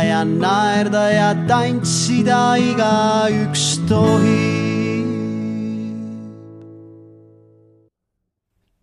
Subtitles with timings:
[0.00, 5.08] mõelda ja naerda ja tantsida igaüks tohib.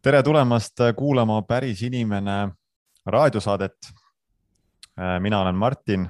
[0.02, 2.50] tere tulemast kuulama Päris inimene
[3.06, 3.76] raadiosaadet.
[5.20, 6.10] mina olen Martin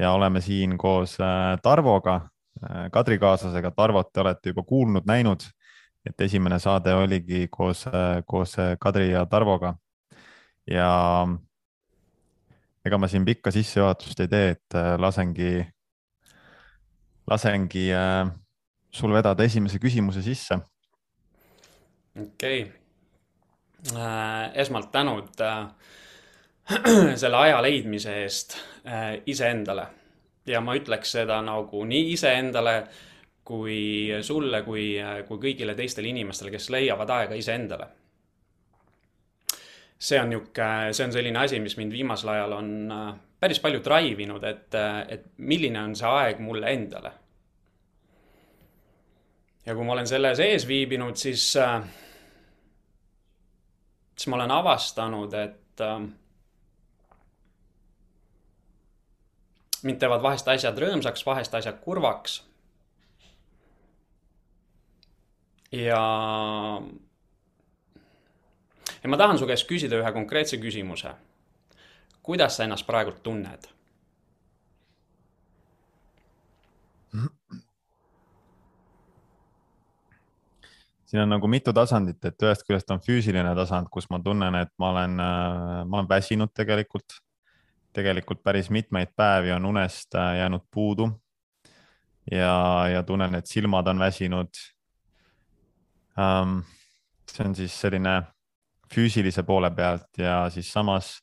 [0.00, 2.28] ja oleme siin koos äh, Tarvoga,
[2.62, 3.70] äh, Kadri kaaslasega.
[3.70, 5.40] Tarvot te olete juba kuulnud, näinud,
[6.06, 9.74] et esimene saade oligi koos, äh, koos Kadri ja Tarvoga.
[10.70, 11.28] ja
[12.84, 15.64] ega ma siin pikka sissejuhatust ei tee, et lasengi,
[17.30, 17.88] lasengi
[18.94, 20.58] sul vedada esimese küsimuse sisse.
[22.20, 22.84] okei okay.,
[24.54, 25.40] esmalt tänud
[27.20, 29.86] selle aja leidmise eest äh, iseendale.
[30.46, 32.76] ja ma ütleks seda nagu nii iseendale
[33.44, 34.96] kui sulle, kui,
[35.28, 37.86] kui kõigile teistele inimestele, kes leiavad aega iseendale.
[40.04, 43.10] See on niisugune, see on selline asi, mis mind viimasel ajal on äh,
[43.40, 44.76] päris palju drive inud, et,
[45.08, 47.12] et milline on see aeg mulle endale.
[49.64, 51.78] ja kui ma olen selle sees viibinud, siis, äh,
[54.16, 55.82] siis ma olen avastanud, et
[59.84, 62.42] mind teevad vahest asjad rõõmsaks, vahest asjad kurvaks.
[65.74, 66.02] ja,
[69.04, 71.14] ja ma tahan su käest küsida ühe konkreetse küsimuse.
[72.22, 73.68] kuidas sa ennast praegult tunned?
[81.04, 84.72] siin on nagu mitu tasandit, et ühest küljest on füüsiline tasand, kus ma tunnen, et
[84.78, 87.20] ma olen, äh, ma olen väsinud tegelikult
[87.94, 91.10] tegelikult päris mitmeid päevi on unest äh, jäänud puudu.
[92.30, 94.48] ja, ja tunnen, et silmad on väsinud
[96.16, 96.62] um,.
[97.30, 98.22] see on siis selline
[98.92, 101.14] füüsilise poole pealt ja siis samas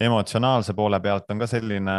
[0.00, 1.96] emotsionaalse poole pealt on ka selline,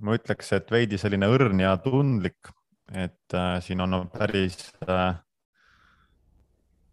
[0.00, 2.50] ma ütleks, et veidi selline õrn ja tundlik,
[2.94, 5.16] et äh, siin on päris äh,,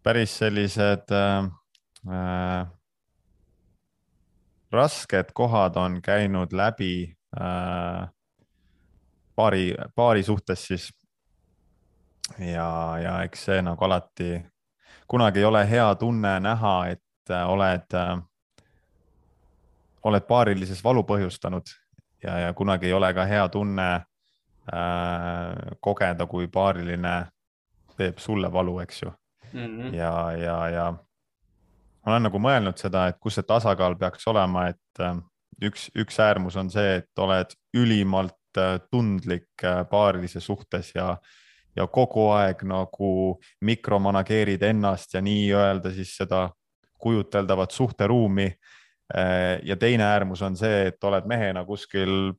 [0.02, 1.44] päris sellised äh,
[2.10, 2.72] äh
[4.74, 8.08] rasked kohad on käinud läbi äh,
[9.36, 10.88] paari, paari suhtes siis.
[12.38, 14.38] ja, ja eks see nagu alati,
[15.14, 18.18] kunagi ei ole hea tunne näha, et äh, oled äh,,
[20.02, 21.70] oled paarilises valu põhjustanud
[22.24, 24.02] ja, ja kunagi ei ole ka hea tunne äh,
[25.80, 27.14] kogeda, kui paariline
[27.94, 29.12] teeb sulle valu, eks ju
[29.52, 29.60] mm.
[29.60, 29.94] -hmm.
[29.94, 35.00] ja, ja, ja ma olen nagu mõelnud seda, et kus see tasakaal peaks olema, et
[35.00, 35.14] äh,
[35.62, 41.12] üks, üks äärmus on see, et oled ülimalt äh, tundlik äh, paarilises suhtes ja,
[41.76, 46.48] ja kogu aeg nagu mikromanageerid ennast ja nii-öelda siis seda
[46.98, 48.52] kujuteldavat suhteruumi.
[49.62, 52.32] ja teine äärmus on see, et oled mehena kuskil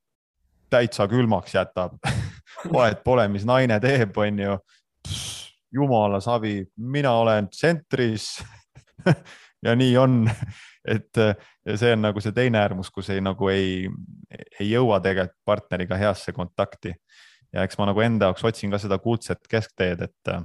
[0.70, 2.00] täitsa külmaks jätab
[2.74, 4.58] vahet pole, mis naine teeb, onju.
[5.72, 8.44] jumala savi, mina olen tsentris
[9.66, 10.26] ja nii on
[10.88, 11.18] et
[11.76, 13.88] see on nagu see teine äärmus, kus ei nagu ei,
[14.60, 16.94] ei jõua tegelikult partneriga heasse kontakti.
[17.56, 20.44] Ja eks ma nagu enda jaoks otsin ka seda kuldset keskteed, et äh,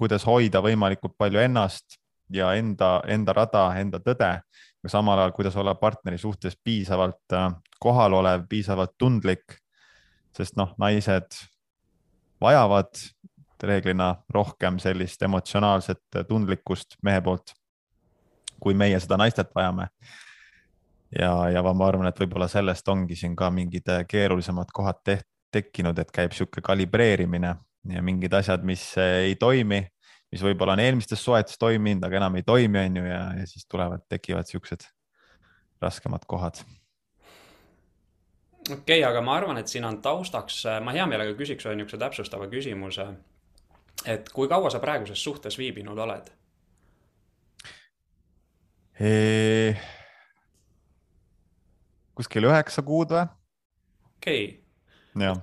[0.00, 1.98] kuidas hoida võimalikult palju ennast
[2.32, 7.50] ja enda, enda rada, enda tõde, aga samal ajal, kuidas olla partneri suhtes piisavalt äh,
[7.80, 9.60] kohalolev, piisavalt tundlik.
[10.36, 11.32] sest noh, naised
[12.40, 12.90] vajavad
[13.62, 17.54] reeglina rohkem sellist emotsionaalset tundlikkust mehe poolt
[18.60, 19.88] kui meie seda naistelt vajame.
[21.18, 25.28] ja, ja ma arvan, et võib-olla sellest ongi siin ka mingid äh, keerulisemad kohad teht,
[25.56, 27.52] tekkinud, et käib niisugune kalibreerimine
[27.92, 29.82] ja mingid asjad, mis äh, ei toimi,
[30.32, 33.68] mis võib-olla on eelmistes suhetes toiminud, aga enam ei toimi, on ju, ja, ja siis
[33.70, 34.88] tulevad, tekivad niisugused
[35.82, 36.62] raskemad kohad
[38.72, 41.76] okei okay,, aga ma arvan, et siin on taustaks, äh, ma hea meelega küsiks ühe
[41.76, 43.06] niisuguse täpsustava küsimuse.
[44.04, 46.32] et kui kaua sa praeguses suhtes viibinud oled?
[52.16, 53.26] kuskil üheksa kuud või?
[54.16, 54.65] okei okay..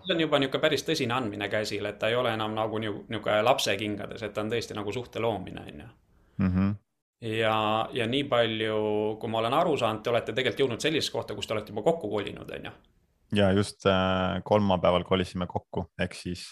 [0.06, 3.42] See on juba niisugune päris tõsine andmine käsil, et ta ei ole enam nagu niisugune
[3.46, 5.92] lapse kingades, et ta on tõesti nagu suhte loomine, on ju.
[6.44, 6.72] Mhm.
[7.38, 7.56] ja,
[7.94, 8.78] ja nii palju,
[9.22, 11.86] kui ma olen aru saanud, te olete tegelikult jõudnud sellisesse kohta, kus te olete juba
[11.86, 12.76] kokku kolinud, on ju.
[13.40, 16.48] ja just äh, kolmapäeval kolisime kokku, ehk siis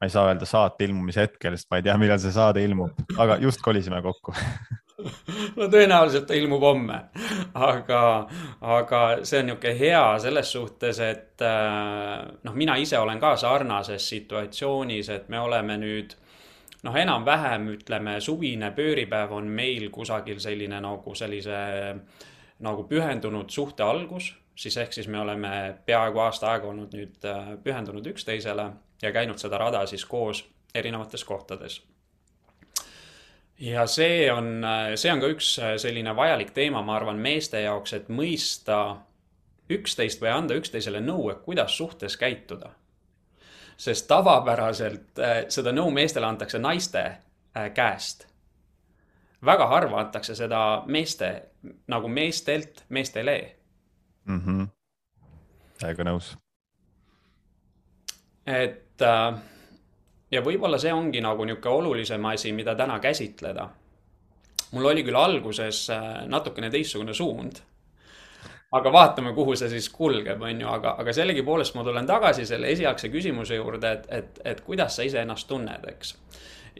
[0.00, 3.02] ma ei saa öelda saate ilmumise hetkel, sest ma ei tea, millal see saade ilmub,
[3.20, 4.32] aga just kolisime kokku
[5.56, 6.98] no tõenäoliselt ta ilmub homme,
[7.54, 8.02] aga,
[8.60, 12.16] aga see on niisugune hea selles suhtes, et äh,
[12.46, 16.16] noh, mina ise olen ka sarnases situatsioonis, et me oleme nüüd
[16.86, 21.62] noh, enam-vähem ütleme, suvine pööripäev on meil kusagil selline nagu sellise
[22.60, 25.52] nagu pühendunud suhte algus, siis ehk siis me oleme
[25.86, 28.70] peaaegu aasta aega olnud nüüd äh, pühendunud üksteisele
[29.02, 30.44] ja käinud seda rada siis koos
[30.74, 31.80] erinevates kohtades.
[33.60, 37.60] Ja see on, äh, see on ka üks äh, selline vajalik teema, ma arvan, meeste
[37.60, 38.96] jaoks, et mõista
[39.70, 42.72] üksteist või anda üksteisele nõu, et kuidas suhtes käituda.
[43.80, 47.04] sest tavapäraselt seda nõu meestele antakse naiste
[47.74, 48.26] käest
[49.44, 51.30] väga harva antakse seda meeste,
[51.88, 53.56] nagu meestelt meestele
[54.24, 54.40] mm.
[54.40, 54.68] -hmm.
[55.78, 56.36] täiega nõus.
[58.46, 59.40] et äh,
[60.30, 63.68] ja võib-olla see ongi nagu niisugune olulisem asi, mida täna käsitleda.
[64.72, 67.60] mul oli küll alguses äh, natukene teistsugune suund
[68.72, 72.70] aga vaatame, kuhu see siis kulgeb, on ju, aga, aga sellegipoolest ma tulen tagasi selle
[72.70, 76.14] esialgse küsimuse juurde, et, et, et kuidas sa iseennast tunned, eks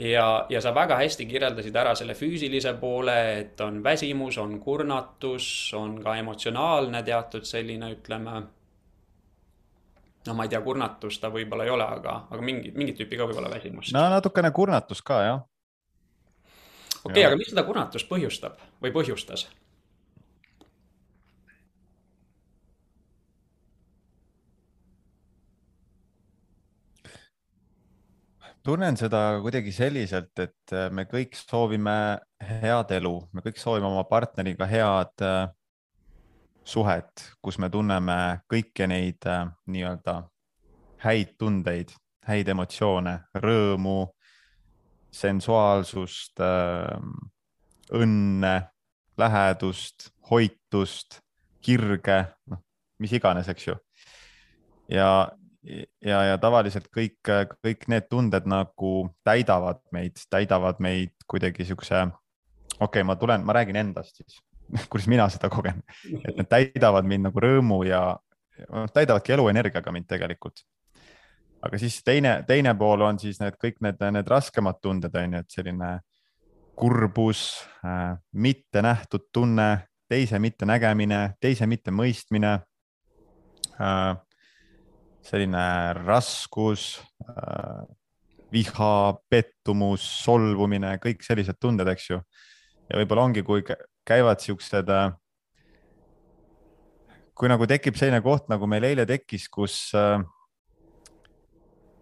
[0.00, 5.48] ja, ja sa väga hästi kirjeldasid ära selle füüsilise poole, et on väsimus, on kurnatus,
[5.76, 8.42] on ka emotsionaalne teatud selline, ütleme.
[10.26, 13.28] No ma ei tea, kurnatus ta võib-olla ei ole, aga, aga mingi, mingit tüüpi ka
[13.30, 13.94] võib-olla väsimust.
[13.96, 15.40] no natukene kurnatus ka jah.
[17.04, 19.48] okei okay,, aga mis seda kurnatust põhjustab või põhjustas?
[28.66, 34.04] tunnen seda kuidagi selliselt, et äh, me kõik soovime head elu, me kõik soovime oma
[34.04, 35.48] partneriga head äh,
[36.70, 38.16] suhet, kus me tunneme
[38.50, 40.20] kõiki neid äh, nii-öelda
[41.04, 41.92] häid tundeid,
[42.28, 44.04] häid emotsioone, rõõmu,
[45.10, 46.42] sensuaalsust,
[47.96, 48.54] õnne,
[49.18, 51.18] lähedust, hoitust,
[51.64, 52.20] kirge,
[52.52, 52.62] noh,
[53.02, 53.76] mis iganes, eks ju.
[54.92, 55.10] ja,
[56.04, 57.18] ja, ja tavaliselt kõik,
[57.64, 62.06] kõik need tunded nagu täidavad meid, täidavad meid kuidagi siukse,
[62.78, 64.38] okei okay,, ma tulen, ma räägin endast siis
[64.90, 65.82] kuidas mina seda kogen,
[66.24, 68.02] et need täidavad mind nagu rõõmu ja
[68.94, 70.64] täidavadki eluenergiaga mind tegelikult.
[71.62, 75.42] aga siis teine, teine pool on siis need kõik need, need raskemad tunded on ju,
[75.44, 75.90] et selline
[76.80, 77.42] kurbus
[77.84, 82.54] äh,, mitte nähtud tunne, teise mittenägemine, teise mittemõistmine
[83.76, 84.14] äh,
[85.22, 85.64] selline
[86.00, 87.82] raskus, äh,
[88.52, 88.94] viha,
[89.30, 92.20] pettumus, solvumine, kõik sellised tunded, eks ju.
[92.90, 93.62] Ja võib-olla ongi, kui
[94.06, 95.12] käivad siuksed, äh,
[97.38, 100.22] kui nagu tekib selline koht, nagu meil eile tekkis, kus, äh,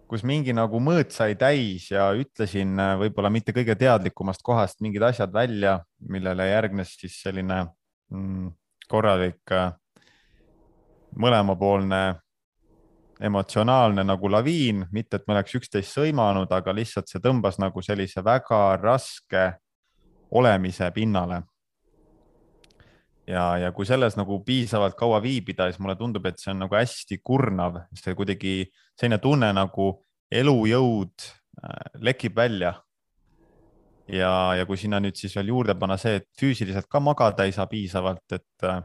[0.09, 5.35] kus mingi nagu mõõt sai täis ja ütlesin võib-olla mitte kõige teadlikumast kohast mingid asjad
[5.35, 7.67] välja, millele järgnes siis selline
[8.09, 8.49] mm,
[8.89, 9.53] korralik
[11.19, 12.01] mõlemapoolne
[13.21, 18.23] emotsionaalne nagu laviin, mitte et me oleks üksteist sõimanud, aga lihtsalt see tõmbas nagu sellise
[18.25, 19.49] väga raske
[20.31, 21.43] olemise pinnale.
[23.27, 26.75] ja, ja kui selles nagu piisavalt kaua viibida, siis mulle tundub, et see on nagu
[26.75, 28.53] hästi kurnav, see kuidagi
[28.97, 29.89] selline tunne nagu
[30.33, 32.75] elujõud äh, lekib välja.
[34.09, 37.53] ja, ja kui sinna nüüd siis veel juurde panna see, et füüsiliselt ka magada ei
[37.53, 38.81] saa piisavalt, et äh,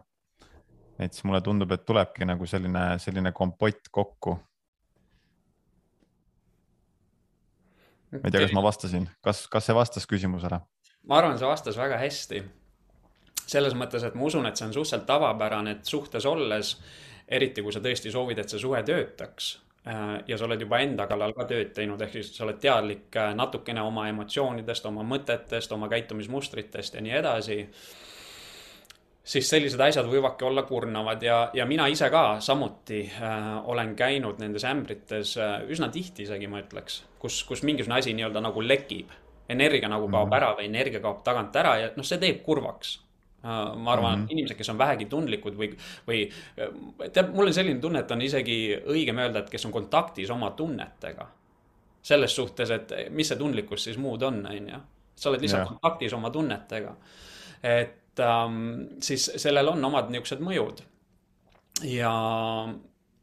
[1.00, 4.38] et siis mulle tundub, et tulebki nagu selline, selline kompott kokku.
[8.14, 10.60] ma ei tea, kas ma vastasin, kas, kas see vastas küsimusele?
[11.08, 12.44] Ma arvan, see vastas väga hästi.
[13.44, 16.78] selles mõttes, et ma usun, et see on suhteliselt tavapärane, et suhtes olles,
[17.28, 19.50] eriti kui sa tõesti soovid, et see suhe töötaks
[19.88, 23.18] äh, ja sa oled juba enda kallal ka tööd teinud, ehk siis sa oled teadlik
[23.20, 27.60] äh, natukene oma emotsioonidest, oma mõtetest, oma käitumismustritest ja nii edasi
[29.24, 34.40] siis sellised asjad võivadki olla kurnavad ja, ja mina ise ka samuti äh, olen käinud
[34.44, 39.12] nendes ämbrites äh, üsna tihti isegi ma ütleks, kus, kus mingisugune asi nii-öelda nagu lekib.
[39.50, 40.38] Energia nagu kaob mm -hmm.
[40.38, 43.00] ära või energia kaob tagant ära ja noh, see teeb kurvaks
[43.44, 43.76] äh,.
[43.76, 44.32] ma arvan mm, -hmm.
[44.32, 45.70] inimesed, kes on vähegi tundlikud või,
[46.08, 46.22] või
[46.60, 50.30] äh, tead, mul on selline tunne, et on isegi õigem öelda, et kes on kontaktis
[50.30, 51.28] oma tunnetega.
[52.04, 54.80] selles suhtes, et mis see tundlikkus siis muud on, on ju.
[55.16, 55.70] sa oled lihtsalt yeah.
[55.70, 56.96] kontaktis oma tunnetega.
[57.64, 60.84] et ähm, siis sellel on omad niisugused mõjud.
[61.84, 62.14] ja,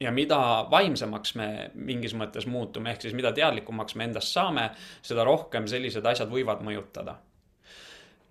[0.01, 0.39] ja mida
[0.71, 4.71] vaimsemaks me mingis mõttes muutume, ehk siis mida teadlikumaks me endast saame,
[5.03, 7.19] seda rohkem sellised asjad võivad mõjutada.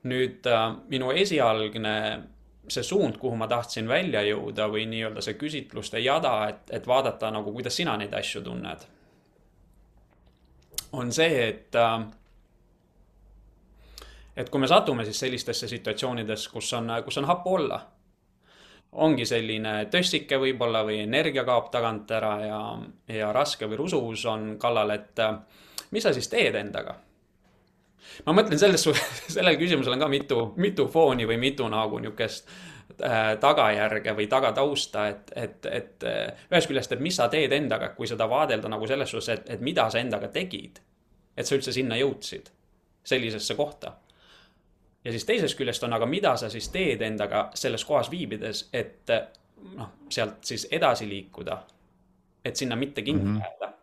[0.04, 1.96] nüüd äh, minu esialgne
[2.72, 7.32] see suund, kuhu ma tahtsin välja jõuda või nii-öelda see küsitluste jada, et, et vaadata
[7.32, 8.86] nagu, kuidas sina neid asju tunned.
[10.92, 12.06] on see, et äh,
[14.38, 17.82] et kui me satume siis sellistesse situatsioonides, kus on, kus on happu olla,
[18.92, 22.62] ongi selline tössike võib-olla või energia kaob tagant ära ja,
[23.14, 25.22] ja raske või rusuvus on kallal, et
[25.92, 26.96] mis sa siis teed endaga?
[28.26, 28.84] ma mõtlen selles,
[29.36, 32.50] sellel küsimusel on ka mitu, mitu fooni või mitu nagu niisugust
[33.04, 37.94] äh, tagajärge või tagatausta, et, et, et äh, ühest küljest, et mis sa teed endaga,
[37.96, 40.82] kui seda vaadelda nagu selles suhtes, et, et mida sa endaga tegid.
[41.38, 42.50] et sa üldse sinna jõudsid,
[43.08, 43.94] sellisesse kohta.
[45.04, 49.12] Ja siis teisest küljest on, aga mida sa siis teed endaga selles kohas viibides, et
[49.76, 51.62] noh, sealt siis edasi liikuda.
[52.46, 53.44] et sinna mitte kinni mm -hmm.
[53.44, 53.74] jääda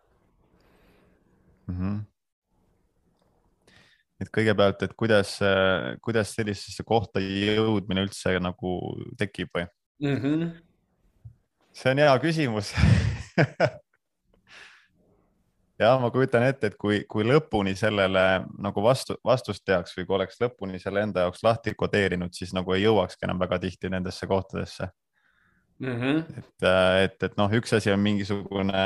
[1.67, 1.75] mm.
[1.79, 2.05] -hmm
[4.21, 5.39] et kõigepealt, et kuidas,
[6.01, 9.67] kuidas sellisesse kohta jõudmine üldse nagu tekib või
[9.99, 10.15] mm?
[10.15, 10.49] -hmm.
[11.73, 12.73] see on hea küsimus
[15.79, 18.23] ja ma kujutan ette, et kui, kui lõpuni sellele
[18.57, 22.73] nagu vastu, vastust teaks või kui oleks lõpuni selle enda jaoks lahti kodeerinud, siis nagu
[22.73, 24.89] ei jõuakski enam väga tihti nendesse kohtadesse
[25.79, 25.95] mm.
[26.01, 26.37] -hmm.
[26.37, 26.67] et,
[27.03, 28.85] et, et noh, üks asi on mingisugune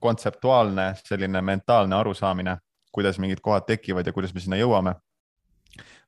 [0.00, 2.56] kontseptuaalne selline mentaalne arusaamine
[2.92, 4.94] kuidas mingid kohad tekivad ja kuidas me sinna jõuame.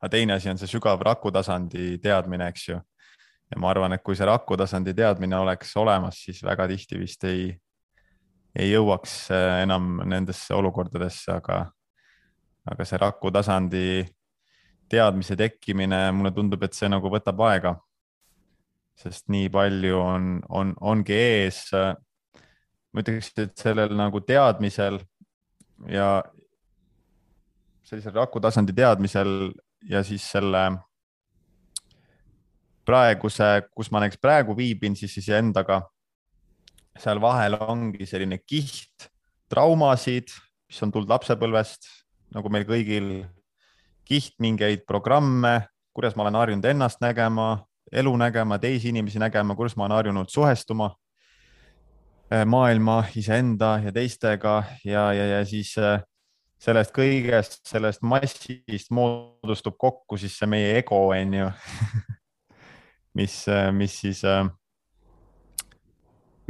[0.00, 2.80] aga teine asi on see sügav rakutasandi teadmine, eks ju.
[3.50, 7.54] ja ma arvan, et kui see rakutasandi teadmine oleks olemas, siis väga tihti vist ei,
[8.54, 11.64] ei jõuaks äh, enam nendesse olukordadesse, aga,
[12.70, 13.86] aga see rakutasandi
[14.90, 17.76] teadmise tekkimine, mulle tundub, et see nagu võtab aega.
[18.94, 21.66] sest nii palju on, on, ongi ees.
[22.92, 25.00] ma ütleks, et sellel nagu teadmisel
[25.90, 26.22] ja,
[27.82, 29.50] sellisel rakutasandi teadmisel
[29.90, 30.68] ja siis selle
[32.84, 35.82] praeguse, kus ma näiteks praegu viibin, siis iseendaga.
[36.98, 39.08] Seal vahel ongi selline kiht
[39.50, 40.32] traumasid,
[40.68, 41.88] mis on tulnud lapsepõlvest,
[42.34, 43.08] nagu meil kõigil,
[44.08, 49.76] kiht mingeid programme, kuidas ma olen harjunud ennast nägema, elu nägema, teisi inimesi nägema, kuidas
[49.76, 50.90] ma olen harjunud suhestuma
[52.30, 56.02] eh, maailma, iseenda ja teistega ja, ja, ja siis äh,
[56.64, 61.48] sellest kõigest, sellest massist moodustub kokku siis see meie ego, on ju
[63.18, 63.38] mis,
[63.76, 64.22] mis siis,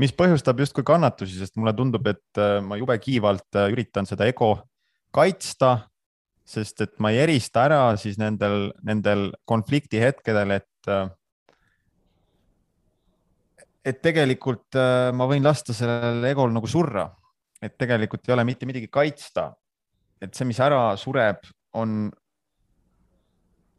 [0.01, 4.57] mis põhjustab justkui kannatusi, sest mulle tundub, et ma jube kiivalt üritan seda ego
[5.15, 5.77] kaitsta,
[6.45, 10.95] sest et ma ei erista ära siis nendel, nendel konflikti hetkedel, et
[13.85, 14.77] et tegelikult
[15.15, 17.07] ma võin lasta sellel egol nagu surra,
[17.63, 19.53] et tegelikult ei ole mitte midagi kaitsta
[20.25, 21.45] et see, mis ära sureb,
[21.77, 22.09] on,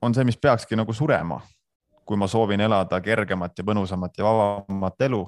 [0.03, 1.39] on see, mis peakski nagu surema,
[2.05, 5.23] kui ma soovin elada kergemat ja mõnusamat ja vabamat elu.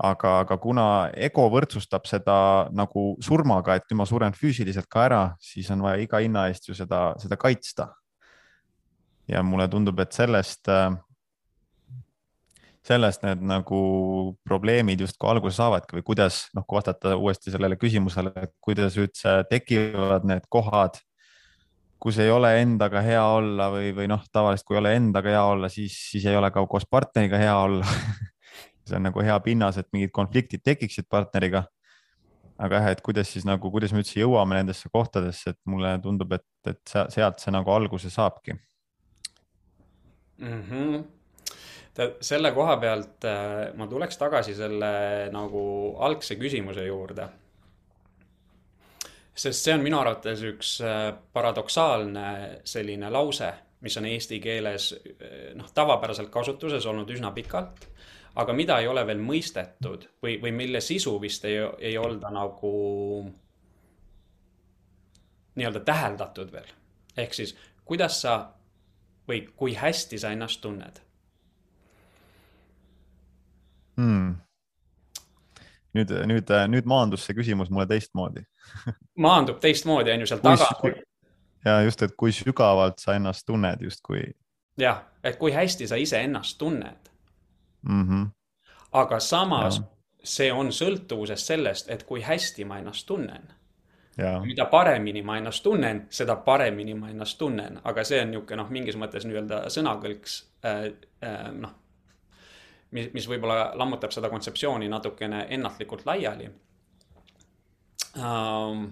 [0.00, 2.36] Aga, aga kuna ego võrdsustab seda
[2.74, 6.68] nagu surmaga, et kui ma suren füüsiliselt ka ära, siis on vaja iga hinna eest
[6.68, 7.92] ju seda, seda kaitsta.
[9.28, 10.92] ja mulle tundub, et sellest äh,
[12.84, 13.78] sellest need nagu
[14.44, 19.38] probleemid justkui alguse saavadki või kuidas, noh, kui vastata uuesti sellele küsimusele, et kuidas üldse
[19.48, 20.98] tekivad need kohad,
[21.96, 25.44] kus ei ole endaga hea olla või, või noh, tavaliselt kui ei ole endaga hea
[25.54, 27.88] olla, siis, siis ei ole ka koos partneriga hea olla
[28.84, 31.64] see on nagu hea pinnas, et mingid konfliktid tekiksid partneriga.
[32.58, 36.32] aga jah, et kuidas siis nagu, kuidas me üldse jõuame nendesse kohtadesse, et mulle tundub,
[36.32, 38.54] et, et sealt see nagu alguse saabki
[40.38, 40.62] mm.
[40.70, 41.04] -hmm
[42.20, 44.90] selle koha pealt äh, ma tuleks tagasi selle
[45.32, 45.62] nagu
[46.02, 47.28] algse küsimuse juurde.
[49.34, 52.26] sest see on minu arvates üks äh, paradoksaalne
[52.64, 57.88] selline lause, mis on eesti keeles äh, noh, tavapäraselt kasutuses olnud üsna pikalt,
[58.34, 62.72] aga mida ei ole veel mõistetud või, või mille sisu vist ei, ei olda nagu
[65.54, 66.70] nii-öelda täheldatud veel.
[67.16, 68.52] ehk siis, kuidas sa
[69.28, 71.00] või kui hästi sa ennast tunned
[73.96, 74.34] hmm.?
[75.94, 78.42] nüüd, nüüd, nüüd maandus see küsimus mulle teistmoodi
[79.26, 80.94] maandub teistmoodi, on ju seal taga.
[81.64, 84.26] ja just, et kui sügavalt sa ennast tunned justkui.
[84.80, 87.13] jah, et kui hästi sa iseennast tunned
[87.88, 88.08] mm.
[88.08, 88.28] -hmm.
[88.92, 89.84] aga samas ja.
[90.24, 93.52] see on sõltuvuses sellest, et kui hästi ma ennast tunnen.
[94.44, 98.70] mida paremini ma ennast tunnen, seda paremini ma ennast tunnen, aga see on niisugune noh,
[98.70, 100.84] mingis mõttes nii-öelda sõnakõlks äh,
[101.22, 101.74] äh, noh
[102.94, 106.50] mis, mis võib-olla lammutab seda kontseptsiooni natukene ennatlikult laiali
[108.16, 108.84] um,.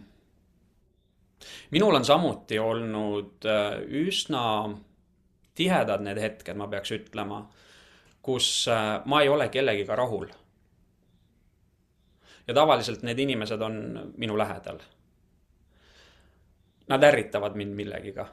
[1.71, 4.45] minul on samuti olnud äh, üsna
[5.55, 7.43] tihedad need hetked, ma peaks ütlema,
[8.23, 10.27] kus äh, ma ei ole kellegiga rahul.
[12.47, 14.79] ja tavaliselt need inimesed on minu lähedal.
[16.89, 18.27] Nad ärritavad mind millegiga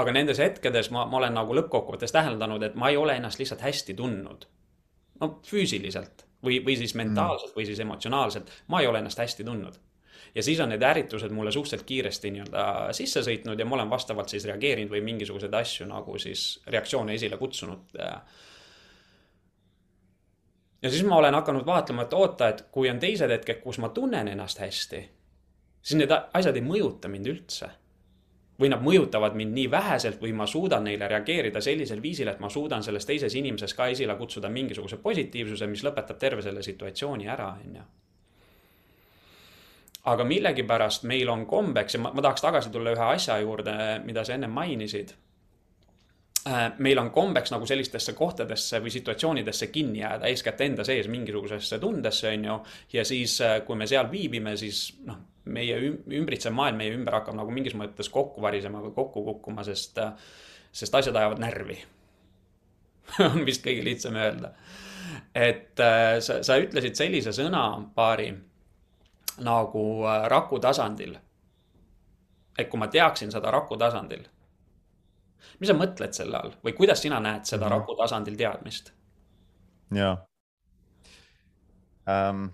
[0.00, 3.62] aga nendes hetkedes ma, ma olen nagu lõppkokkuvõttes täheldanud, et ma ei ole ennast lihtsalt
[3.64, 4.46] hästi tundnud.
[5.20, 9.76] no füüsiliselt või, või siis mentaalselt või siis emotsionaalselt, ma ei ole ennast hästi tundnud.
[10.34, 14.28] Ja siis on need ärritused mulle suhteliselt kiiresti nii-öelda sisse sõitnud ja ma olen vastavalt
[14.28, 17.96] siis reageerinud või mingisuguseid asju nagu siis reaktsioone esile kutsunud.
[20.82, 23.88] ja siis ma olen hakanud vaatlema, et oota, et kui on teised hetked, kus ma
[23.88, 25.04] tunnen ennast hästi,
[25.82, 27.70] siis need asjad ei mõjuta mind üldse
[28.60, 32.50] või nad mõjutavad mind nii väheselt või ma suudan neile reageerida sellisel viisil, et ma
[32.52, 37.54] suudan selles teises inimeses ka esile kutsuda mingisuguse positiivsuse, mis lõpetab terve selle situatsiooni ära,
[37.64, 37.86] onju.
[40.04, 44.24] Aga millegipärast meil on kombeks ja ma, ma tahaks tagasi tulla ühe asja juurde, mida
[44.24, 45.12] sa enne mainisid
[46.48, 51.78] Äh, meil on kombeks nagu sellistesse kohtadesse või situatsioonidesse kinni jääda, eeskätt enda sees mingisugusesse
[51.78, 52.54] tundesse, on ju.
[52.92, 55.18] ja siis, äh, kui me seal viibime, siis noh,
[55.52, 55.76] meie
[56.08, 60.16] ümbritsev maailm meie ümber hakkab nagu mingis mõttes kokku varisema või kokku kukkuma, sest, äh,
[60.72, 61.76] sest asjad ajavad närvi
[63.28, 64.54] on vist kõige lihtsam öelda.
[65.34, 65.76] et
[66.24, 68.30] sa, sa ütlesid sellise sõna paari
[69.40, 71.18] nagu raku tasandil.
[72.58, 74.26] et kui ma teaksin seda raku tasandil
[75.60, 77.78] mis sa mõtled selle all või kuidas sina näed seda mm -hmm.
[77.78, 78.92] raku tasandil teadmist?
[79.94, 80.16] ja
[82.08, 82.46] ähm,.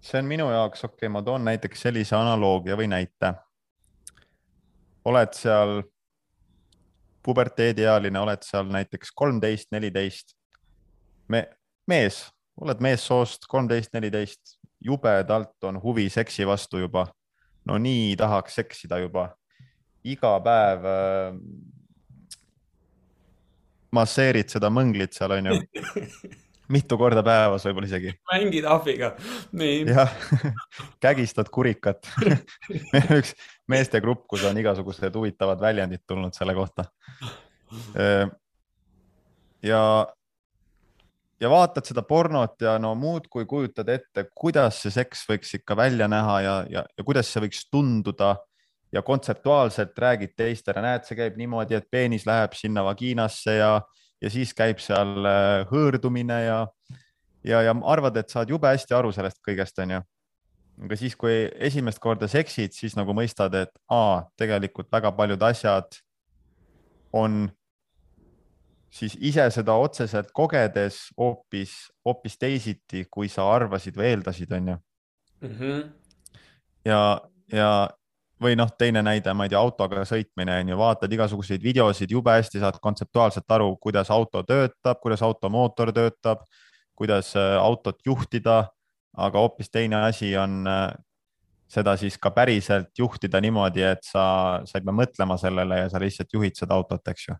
[0.00, 3.34] see on minu jaoks, okei okay,, ma toon näiteks sellise analoogia või näite.
[5.04, 5.82] oled seal
[7.22, 10.36] puberteediealine, oled seal näiteks kolmteist, neliteist.
[11.28, 11.48] me,
[11.86, 12.30] mees,
[12.60, 17.06] oled meessoost kolmteist, neliteist, jubedalt on huvi seksi vastu juba.
[17.68, 19.28] no nii tahaks seksida juba
[20.04, 21.38] iga päev äh,
[23.92, 25.58] masseerid seda mõnglit seal onju
[26.72, 28.12] mitu korda päevas võib-olla isegi.
[28.30, 29.12] mängid ahviga,
[29.56, 29.86] nii.
[29.88, 30.12] jah,
[31.04, 33.32] kägistad kurikat meil on üks
[33.68, 36.88] meestegrupp, kus on igasugused huvitavad väljendid tulnud selle kohta.
[37.96, 38.28] Äh,
[39.64, 39.80] ja,
[41.40, 46.08] ja vaatad seda pornot ja no muudkui kujutad ette, kuidas see seks võiks ikka välja
[46.10, 48.34] näha ja, ja, ja kuidas see võiks tunduda
[48.92, 53.72] ja kontseptuaalselt räägid teistele, näed, see käib niimoodi, et peenis läheb sinna vagiinasse ja,
[54.22, 56.60] ja siis käib seal äh, hõõrdumine ja,
[57.44, 60.00] ja, ja arvad, et saad jube hästi aru sellest kõigest, onju.
[60.88, 66.00] aga siis, kui esimest korda seksid, siis nagu mõistad, et aa, tegelikult väga paljud asjad
[67.12, 67.46] on
[68.90, 71.74] siis ise seda otseselt kogedes hoopis,
[72.04, 74.76] hoopis teisiti, kui sa arvasid või eeldasid, onju.
[75.44, 75.82] Mhm.
[76.84, 77.20] ja,
[77.52, 77.70] ja
[78.42, 82.32] või noh, teine näide, ma ei tea, autoga sõitmine on ju, vaatad igasuguseid videosid, jube
[82.34, 86.42] hästi saad kontseptuaalselt aru, kuidas auto töötab, kuidas auto mootor töötab,
[86.98, 88.64] kuidas äh, autot juhtida,
[89.18, 90.90] aga hoopis teine asi on äh,
[91.68, 96.02] seda siis ka päriselt juhtida niimoodi, et sa, sa ei pea mõtlema sellele ja sa
[96.02, 97.38] lihtsalt juhid seda autot, eks ju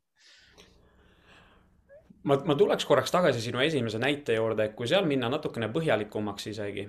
[2.25, 6.51] ma, ma tuleks korraks tagasi sinu esimese näite juurde, et kui seal minna natukene põhjalikumaks
[6.51, 6.89] isegi,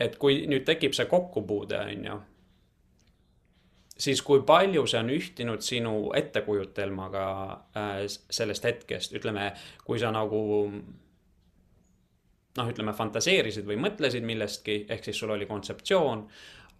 [0.00, 2.20] et kui nüüd tekib see kokkupuude, on ju
[3.98, 7.24] siis kui palju see on ühtinud sinu ettekujutelmaga
[7.78, 9.52] äh, sellest hetkest, ütleme,
[9.84, 10.40] kui sa nagu
[12.54, 16.26] noh, ütleme fantaseerisid või mõtlesid millestki, ehk siis sul oli kontseptsioon,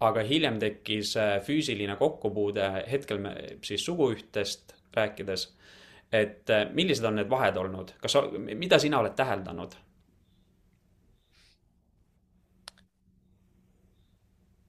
[0.05, 5.49] aga hiljem tekkis äh, füüsiline kokkupuude, hetkel me siis suguühtest rääkides.
[6.15, 9.75] Et äh, millised on need vahed olnud, kas, mida sina oled täheldanud?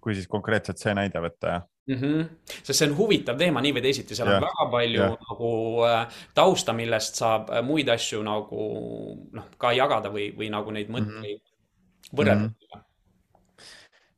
[0.07, 1.63] kui siis konkreetselt see näide võtta, jah?
[1.91, 1.97] mm.
[1.97, 2.27] -hmm.
[2.63, 4.37] sest see on huvitav teema nii või teisiti, seal ja.
[4.37, 5.09] on väga palju ja.
[5.31, 5.51] nagu
[5.89, 8.67] äh, tausta, millest saab äh, muid asju nagu
[9.35, 12.13] noh, ka jagada või, või nagu neid mõtteid mm -hmm.
[12.13, 12.55] võrrelda mm.
[12.75, 12.85] -hmm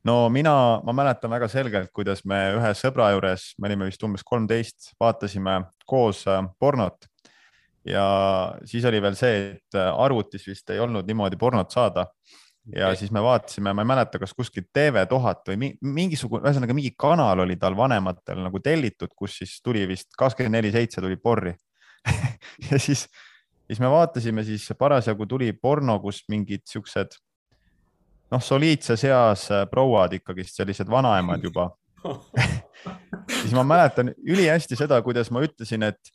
[0.09, 4.25] no mina, ma mäletan väga selgelt, kuidas me ühe sõbra juures, me olime vist umbes
[4.25, 6.25] kolmteist, vaatasime koos
[6.59, 7.08] pornot
[7.89, 8.07] ja
[8.69, 12.09] siis oli veel see, et arvutis vist ei olnud niimoodi pornot saada.
[12.69, 12.99] Ja okay.
[13.01, 17.57] siis me vaatasime, ma ei mäleta, kas kuskilt TV1000 või mingisugune, ühesõnaga mingi kanal oli
[17.57, 21.55] tal vanematel nagu tellitud, kus siis tuli vist kakskümmend neli seitse tuli porri.
[22.69, 23.07] Ja siis,
[23.67, 27.17] siis me vaatasime, siis parasjagu tuli porno, kus mingid siuksed
[28.33, 31.71] noh, soliidses eas äh, prouad ikkagist, sellised vanaemad juba.
[33.41, 36.13] Siis ma mäletan ülihästi seda, kuidas ma ütlesin, et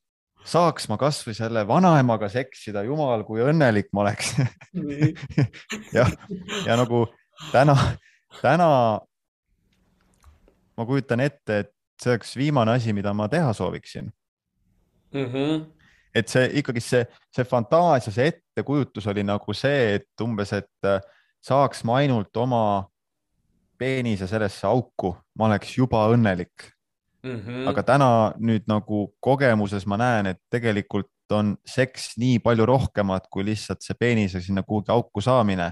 [0.47, 4.35] saaks ma kasvõi selle vanaemaga seksida, jumal, kui õnnelik ma oleks.
[5.93, 6.07] Ja,
[6.65, 7.05] ja nagu
[7.51, 7.75] täna,
[8.41, 8.67] täna
[10.77, 14.09] ma kujutan ette, et see oleks viimane asi, mida ma teha sooviksin.
[15.13, 15.25] Mm.
[15.29, 15.65] -hmm.
[16.15, 21.01] et see ikkagi see, see fantaasia, see ettekujutus oli nagu see, et umbes, et äh,
[21.41, 22.89] saaks ma ainult oma
[23.77, 26.73] peenise sellesse auku, ma oleks juba õnnelik
[27.23, 27.39] mm.
[27.39, 27.69] -hmm.
[27.69, 28.09] aga täna
[28.39, 33.95] nüüd nagu kogemuses ma näen, et tegelikult on seks nii palju rohkemat kui lihtsalt see
[33.99, 35.71] peenise sinna kuhugi auku saamine.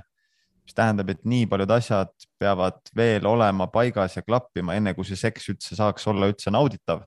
[0.62, 5.18] mis tähendab, et nii paljud asjad peavad veel olema paigas ja klappima, enne kui see
[5.18, 7.02] seks üldse saaks olla üldse nauditav.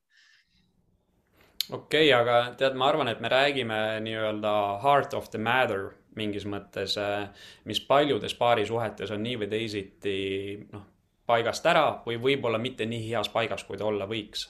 [1.70, 6.44] okei okay,, aga tead, ma arvan, et me räägime nii-öelda heart of the matter mingis
[6.46, 7.28] mõttes, äh,
[7.64, 10.18] mis paljudes paarisuhetes on nii või teisiti
[10.72, 10.82] noh,
[11.26, 14.48] paigast ära või võib-olla mitte nii heas paigas, kui ta olla võiks.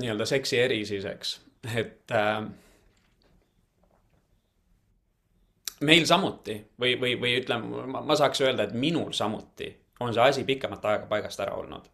[0.00, 1.40] nii-öelda seksi eri siis, eks,
[1.76, 2.44] et äh,
[5.80, 10.44] meil samuti või, või, või ütleme, ma saaks öelda, et minul samuti on see asi
[10.44, 11.88] pikemat aega paigast ära olnud.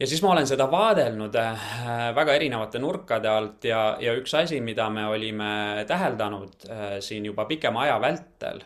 [0.00, 1.68] ja siis ma olen seda vaadelnud äh,
[2.14, 7.46] väga erinevate nurkade alt ja, ja üks asi, mida me olime täheldanud äh, siin juba
[7.48, 8.60] pikema aja vältel.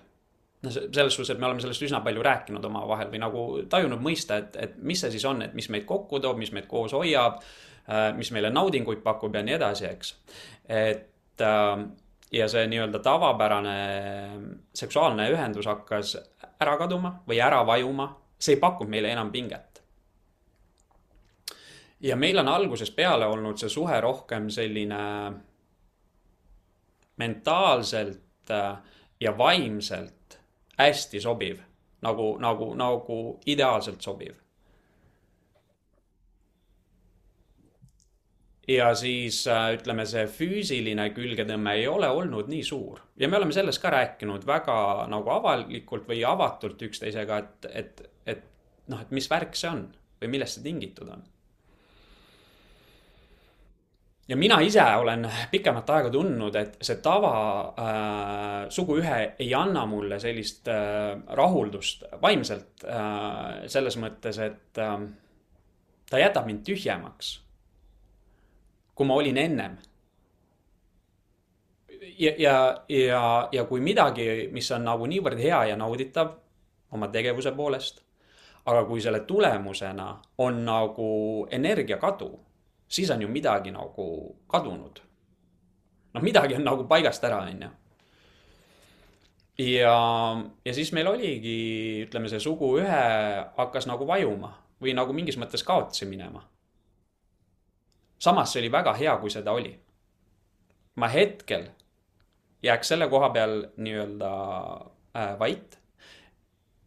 [0.63, 4.41] No selles suhtes, et me oleme sellest üsna palju rääkinud omavahel või nagu tajunud mõista,
[4.43, 7.41] et, et mis see siis on, et mis meid kokku toob, mis meid koos hoiab,
[7.89, 10.17] äh, mis meile naudinguid pakub ja nii edasi, eks.
[10.69, 11.09] et
[11.41, 11.87] Äh,
[12.33, 13.79] ja see nii-öelda tavapärane
[14.75, 16.13] seksuaalne ühendus hakkas
[16.63, 18.07] ära kaduma või ära vajuma,
[18.39, 19.83] see ei pakkunud meile enam pinget.
[22.01, 25.01] ja meil on algusest peale olnud see suhe rohkem selline
[27.17, 28.79] mentaalselt äh,
[29.21, 30.15] ja vaimselt
[30.81, 31.61] hästi sobiv,
[32.03, 34.39] nagu, nagu, nagu ideaalselt sobiv
[38.71, 43.55] ja siis äh, ütleme, see füüsiline külgetõmme ei ole olnud nii suur ja me oleme
[43.57, 48.45] sellest ka rääkinud väga nagu avalikult või avatult üksteisega, et, et, et
[48.93, 49.87] noh, et mis värk see on
[50.21, 51.25] või millest see tingitud on.
[54.31, 57.35] Ja mina ise olen pikemat aega tundnud, et see tava
[57.75, 64.99] äh, suguühe ei anna mulle sellist äh, rahuldust vaimselt äh, selles mõttes, et äh,
[66.11, 67.39] ta jätab mind tühjemaks
[69.01, 69.77] kui ma olin ennem.
[72.19, 76.35] ja, ja, ja, ja kui midagi, mis on nagu niivõrd hea ja nauditav
[76.93, 78.03] oma tegevuse poolest,
[78.69, 80.11] aga kui selle tulemusena
[80.45, 81.09] on nagu
[81.51, 82.29] energiakadu,
[82.91, 85.01] siis on ju midagi nagu kadunud.
[86.15, 87.71] noh, midagi on nagu paigast ära, on ju
[89.81, 89.97] ja,
[90.65, 91.59] ja siis meil oligi,
[92.07, 93.03] ütleme, see suguühe
[93.57, 96.43] hakkas nagu vajuma või nagu mingis mõttes kaotsi minema
[98.21, 99.73] samas see oli väga hea, kui seda oli.
[100.97, 101.71] ma hetkel
[102.63, 104.31] jääks selle koha peal nii-öelda
[105.17, 105.79] äh, vait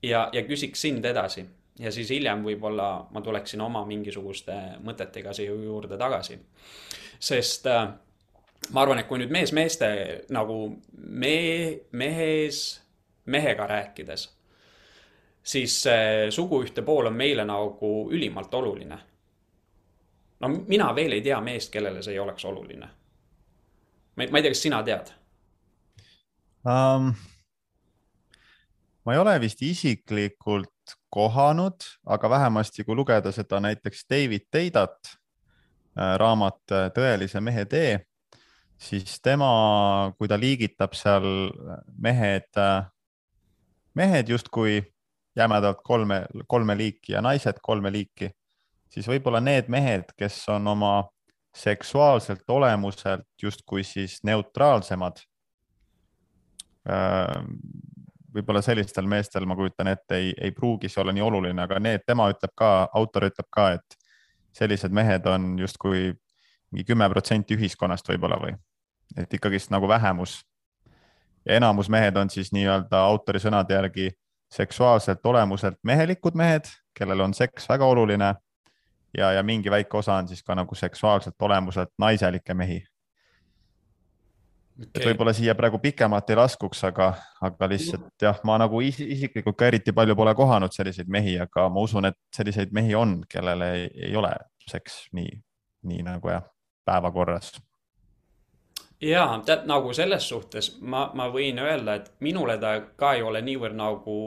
[0.04, 1.48] ja, ja küsiks sind edasi
[1.80, 4.56] ja siis hiljem võib-olla ma tuleksin oma mingisuguste
[4.86, 6.40] mõtetega siia juurde tagasi.
[7.20, 7.88] sest äh,
[8.72, 9.88] ma arvan, et kui nüüd mees meeste
[10.30, 10.60] nagu
[10.98, 11.38] me,
[11.92, 12.82] mehes
[13.26, 14.28] mehega rääkides,
[15.44, 19.00] siis see suguühte pool on meile nagu ülimalt oluline
[20.44, 22.88] no mina veel ei tea meest, kellele see ei oleks oluline.
[24.16, 25.14] ma ei, ma ei tea, kas sina tead
[26.68, 27.14] um,?
[29.06, 30.73] ma ei ole vist isiklikult
[31.13, 38.00] kohanud, aga vähemasti kui lugeda seda näiteks David Teidat äh, raamat äh, Tõelise mehe tee,
[38.78, 41.28] siis tema, kui ta liigitab seal
[41.98, 42.86] mehed, äh,
[43.96, 44.82] mehed justkui
[45.36, 48.30] jämedalt kolme, kolme liiki ja naised kolme liiki
[48.93, 50.93] siis võib-olla need mehed, kes on oma
[51.58, 55.22] seksuaalselt olemuselt justkui siis neutraalsemad.
[58.34, 62.02] Võib-olla sellistel meestel, ma kujutan ette, ei, ei pruugi see olla nii oluline, aga need,
[62.08, 63.98] tema ütleb ka, autor ütleb ka, et
[64.58, 66.13] sellised mehed on justkui
[66.74, 68.56] mingi kümme protsenti ühiskonnast võib-olla või,
[69.17, 70.41] et ikkagist nagu vähemus.
[71.46, 74.10] ja enamus mehed on siis nii-öelda autori sõnade järgi
[74.54, 78.34] seksuaalselt olemuselt mehelikud mehed, kellel on seks väga oluline.
[79.17, 82.80] Ja, ja mingi väike osa on siis ka nagu seksuaalselt olemuselt naiselikke mehi
[84.78, 84.90] okay..
[84.96, 89.70] et võib-olla siia praegu pikemalt ei laskuks, aga, aga lihtsalt jah, ma nagu isiklikult ka
[89.72, 93.86] eriti palju pole kohanud selliseid mehi, aga ma usun, et selliseid mehi on, kellele ei,
[94.10, 94.34] ei ole
[94.70, 95.32] seks nii,
[95.90, 96.44] nii nagu jah,
[96.86, 97.54] päevakorras
[99.04, 103.42] ja tead nagu selles suhtes ma, ma võin öelda, et minule ta ka ei ole
[103.44, 104.20] niivõrd nagu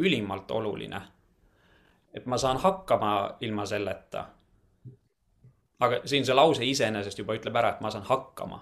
[0.00, 1.00] ülimalt oluline
[2.14, 4.26] et ma saan hakkama ilma selleta.
[5.80, 8.60] aga siin see lause iseenesest juba ütleb ära, et ma saan hakkama.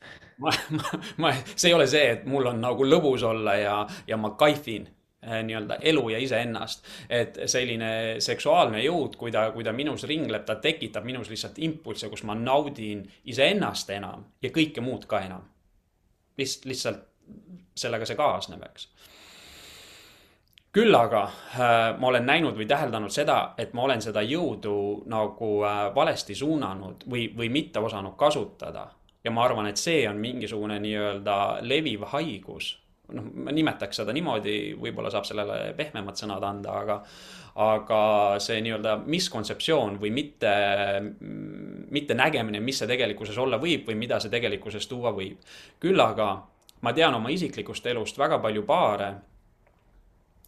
[0.42, 4.18] ma, ma, ma, see ei ole see, et mul on nagu lõbus olla ja, ja
[4.20, 4.86] ma kaifin
[5.22, 6.84] eh, nii-öelda elu ja iseennast.
[7.08, 12.10] et selline seksuaalne jõud, kui ta, kui ta minus ringleb, ta tekitab minus lihtsalt impulsse,
[12.12, 15.48] kus ma naudin iseennast enam ja kõike muud ka enam.
[16.36, 17.04] lihtsalt, lihtsalt
[17.76, 18.90] sellega see kaasneb, eks
[20.76, 24.76] küll aga äh, ma olen näinud või täheldanud seda, et ma olen seda jõudu
[25.08, 28.84] nagu äh, valesti suunanud või, või mitte osanud kasutada
[29.26, 31.36] ja ma arvan, et see on mingisugune nii-öelda
[31.66, 32.76] leviv haigus.
[33.14, 36.96] noh, ma nimetaks seda niimoodi, võib-olla saab sellele pehmemad sõnad anda, aga,
[37.62, 38.00] aga
[38.42, 40.54] see nii-öelda miskontseptsioon või mitte,
[41.94, 45.38] mitte nägemine, mis see tegelikkuses olla võib või mida see tegelikkuses tuua võib.
[45.82, 46.30] küll aga
[46.82, 49.12] ma tean oma isiklikust elust väga palju paare,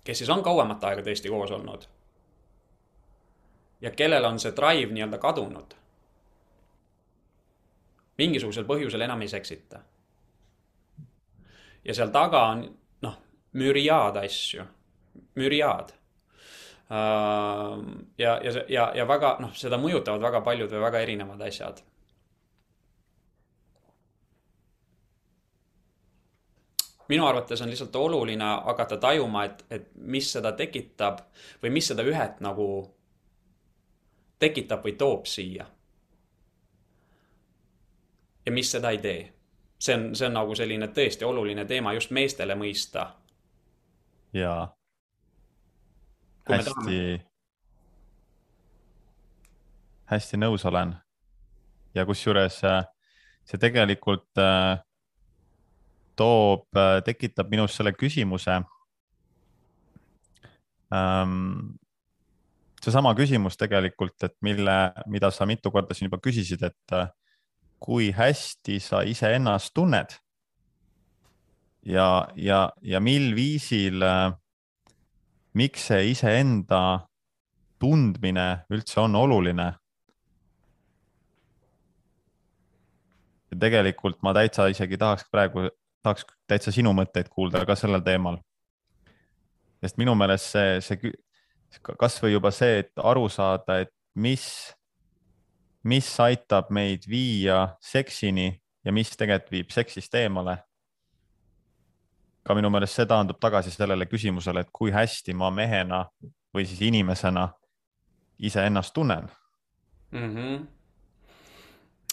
[0.04, 1.86] kes siis on kauemat aega tõesti koos olnud.
[3.80, 5.78] ja kellel on see drive nii-öelda kadunud
[8.18, 9.80] mingisugusel põhjusel enam ei seksita.
[11.84, 12.64] ja seal taga on
[13.02, 13.18] noh,
[13.52, 14.64] müriaad asju,
[15.38, 15.92] müriaad.
[18.18, 21.84] ja, ja, ja, ja väga noh, seda mõjutavad väga paljud või väga erinevad asjad.
[27.08, 31.22] minu arvates on lihtsalt oluline hakata tajuma, et, et mis seda tekitab
[31.62, 32.66] või mis seda ühet nagu
[34.38, 35.64] tekitab või toob siia
[38.48, 39.32] ja mis seda ei tee.
[39.78, 43.10] see on, see on nagu selline tõesti oluline teema just meestele mõista.
[44.32, 44.62] jaa.
[46.48, 47.00] hästi
[50.08, 50.96] hästi nõus olen.
[51.94, 52.84] ja kusjuures äh,
[53.44, 54.80] see tegelikult äh,
[56.16, 58.60] toob, äh, tekitab minus selle küsimuse
[60.94, 61.76] ähm,
[62.80, 66.98] seesama küsimus tegelikult, et mille, mida sa mitu korda siin juba küsisid, et
[67.80, 70.18] kui hästi sa iseennast tunned.
[71.86, 74.32] ja, ja, ja mil viisil, äh,
[75.54, 77.08] miks see iseenda
[77.78, 79.72] tundmine üldse on oluline.
[83.58, 85.70] tegelikult ma täitsa isegi tahaks praegu,
[86.04, 88.36] tahaks täitsa sinu mõtteid kuulda ka sellel teemal.
[89.80, 91.14] sest minu meelest see, see
[91.98, 94.44] kasvõi juba see, et aru saada, et mis
[95.88, 98.48] mis aitab meid viia seksini
[98.84, 100.58] ja mis tegelikult viib seksist eemale.
[102.48, 106.06] ka minu meelest see taandub tagasi sellele küsimusele, et kui hästi ma mehena
[106.54, 107.48] või siis inimesena
[108.38, 109.28] iseennast tunnen
[110.10, 110.34] mm.
[110.34, 110.66] -hmm.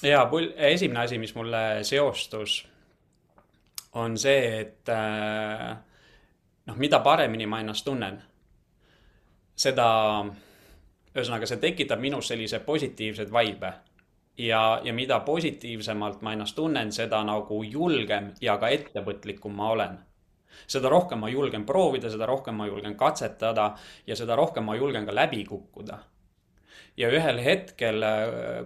[0.04, 2.68] ja esimene asi, mis mulle seostus,
[3.94, 5.78] on see, et äh,
[6.66, 8.24] noh, mida paremini ma ennast tunnen,
[9.56, 9.88] seda
[11.16, 13.74] ühesõnaga, see tekitab minus sellise positiivseid vibe.
[14.38, 19.98] ja, ja mida positiivsemalt ma ennast tunnen, seda nagu julgem ja ka ettevõtlikum ma olen.
[20.68, 23.76] seda rohkem ma julgen proovida, seda rohkem ma julgen katsetada
[24.08, 26.00] ja seda rohkem ma julgen ka läbi kukkuda
[26.98, 28.04] ja ühel hetkel,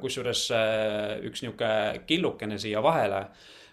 [0.02, 3.24] kusjuures äh, üks niisugune killukene siia vahele,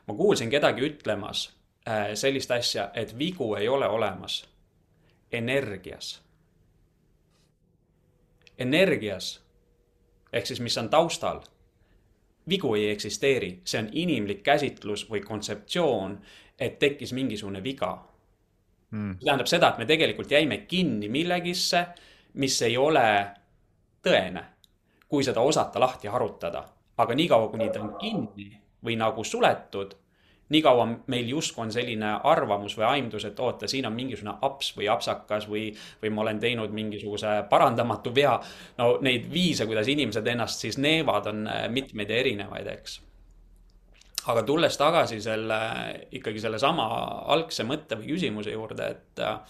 [0.07, 1.51] ma kuulsin kedagi ütlemas
[1.89, 4.45] äh, sellist asja, et vigu ei ole olemas
[5.33, 6.26] energias
[8.59, 9.47] energias
[10.33, 11.41] ehk siis, mis on taustal,
[12.49, 16.19] vigu ei eksisteeri, see on inimlik käsitlus või kontseptsioon,
[16.59, 17.93] et tekkis mingisugune viga
[18.91, 19.17] mm..
[19.19, 21.87] see tähendab seda, et me tegelikult jäime kinni millegisse,
[22.35, 23.07] mis ei ole
[24.05, 24.45] tõene,
[25.09, 26.65] kui seda osata lahti harutada.
[26.97, 28.51] aga niikaua, kuni ta on kinni
[28.85, 29.95] või nagu suletud
[30.49, 34.89] niikaua meil justkui on selline arvamus või aimdus, et oota, siin on mingisugune aps või
[34.91, 35.67] apsakas või,
[36.03, 38.37] või ma olen teinud mingisuguse parandamatu vea.
[38.79, 43.01] no neid viise, kuidas inimesed ennast siis neevad, on äh, mitmeid ja erinevaid, eks.
[44.27, 45.61] aga tulles tagasi selle,
[46.13, 46.87] ikkagi sellesama
[47.35, 49.41] algse mõtte või küsimuse juurde, et äh,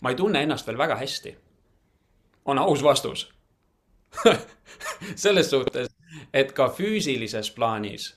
[0.00, 1.36] ma ei tunne ennast veel väga hästi.
[2.44, 3.32] on aus vastus
[5.24, 5.88] selles suhtes,
[6.34, 8.10] et ka füüsilises plaanis,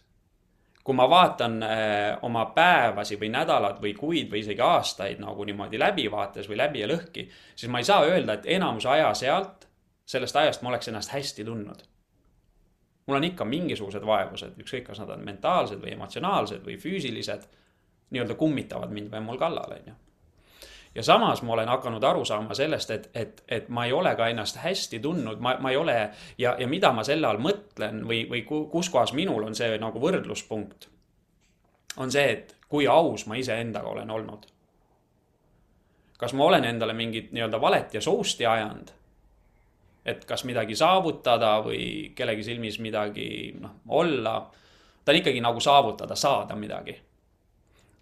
[0.86, 5.79] kui ma vaatan äh, oma päevasi või nädalad või kuid või isegi aastaid nagu niimoodi
[5.81, 9.67] läbivaates või läbi ja lõhki, siis ma ei saa öelda, et enamus aja sealt,
[10.05, 11.84] sellest ajast ma oleks ennast hästi tundnud.
[13.08, 17.43] mul on ikka mingisugused vaevused, ükskõik, kas nad on mentaalsed või emotsionaalsed või füüsilised,
[18.10, 19.93] nii-öelda kummitavad mind või mul kallal, on ju
[20.95, 24.27] ja samas ma olen hakanud aru saama sellest, et, et, et ma ei ole ka
[24.31, 25.95] ennast hästi tundnud, ma, ma ei ole
[26.38, 30.01] ja, ja mida ma selle all mõtlen või, või kus kohas minul on see nagu
[30.01, 30.89] võrdluspunkt.
[31.97, 34.45] on see, et kui aus ma iseendaga olen olnud.
[36.17, 38.91] kas ma olen endale mingit nii-öelda valet ja sousti ajanud?
[40.05, 44.51] et kas midagi saavutada või kellegi silmis midagi noh, olla.
[45.05, 46.95] ta on ikkagi nagu saavutada, saada midagi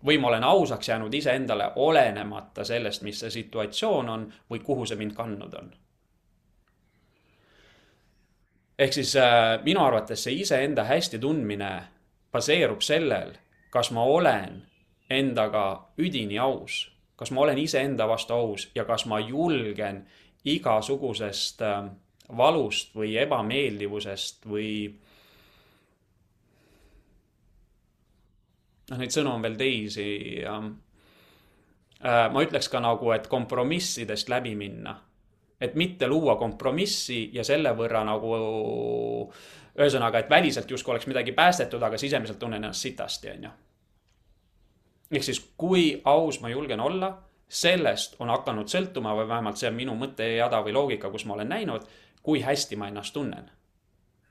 [0.05, 4.99] või ma olen ausaks jäänud iseendale, olenemata sellest, mis see situatsioon on või kuhu see
[4.99, 5.71] mind kandnud on.
[8.77, 11.71] ehk siis äh, minu arvates see iseenda hästi tundmine
[12.31, 13.35] baseerub sellel,
[13.69, 14.63] kas ma olen
[15.09, 20.05] endaga üdini aus, kas ma olen iseenda vastu aus ja kas ma julgen
[20.45, 21.83] igasugusest äh,
[22.37, 24.69] valust või ebameeldivusest või
[28.93, 30.05] noh, neid sõnu on veel teisi
[30.43, 34.99] ja äh, ma ütleks ka nagu, et kompromissidest läbi minna.
[35.63, 38.33] et mitte luua kompromissi ja selle võrra nagu
[39.79, 43.51] ühesõnaga, et väliselt justkui oleks midagi päästetud, aga sisemiselt tunnen ennast sitasti, on ju.
[45.11, 47.13] ehk siis, kui aus ma julgen olla,
[47.47, 51.49] sellest on hakanud sõltuma või vähemalt see on minu mõttejada või loogika, kus ma olen
[51.49, 51.85] näinud,
[52.23, 53.51] kui hästi ma ennast tunnen.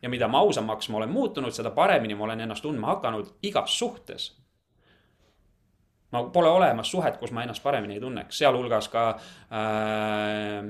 [0.03, 3.79] ja mida ma ausamaks ma olen muutunud, seda paremini ma olen ennast tundma hakanud igas
[3.79, 4.42] suhtes
[6.13, 10.61] ma pole olemas suhet, kus ma ennast paremini ei tunneks, sealhulgas ka äh,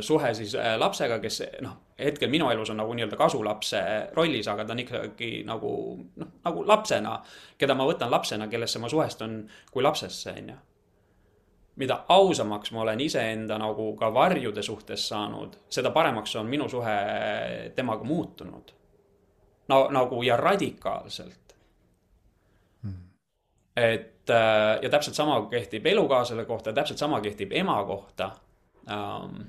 [0.00, 3.82] suhe siis äh, lapsega, kes noh, hetkel minu elus on nagu nii-öelda kasulapse
[4.16, 5.72] rollis, aga ta on ikkagi nagu
[6.16, 7.18] noh, nagu lapsena,
[7.58, 10.56] keda ma võtan lapsena, kellesse ma suhestun kui lapsesse, on ju.
[11.78, 16.96] mida ausamaks ma olen iseenda nagu ka varjude suhtes saanud, seda paremaks on minu suhe
[17.76, 18.72] temaga muutunud.
[19.68, 21.47] no nagu ja radikaalselt
[23.78, 28.30] et äh, ja täpselt sama kehtib elukaaslase kohta, täpselt sama kehtib ema kohta
[28.90, 29.40] ähm,.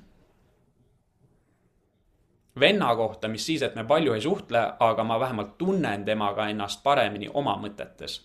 [2.60, 6.84] venna kohta, mis siis, et me palju ei suhtle, aga ma vähemalt tunnen temaga ennast
[6.84, 8.22] paremini oma mõtetes.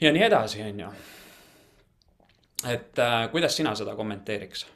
[0.00, 0.90] ja nii edasi, on ju.
[2.68, 4.66] et äh, kuidas sina seda kommenteeriks?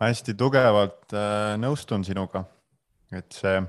[0.00, 2.44] ma hästi tugevalt äh, nõustun sinuga
[3.12, 3.62] et see,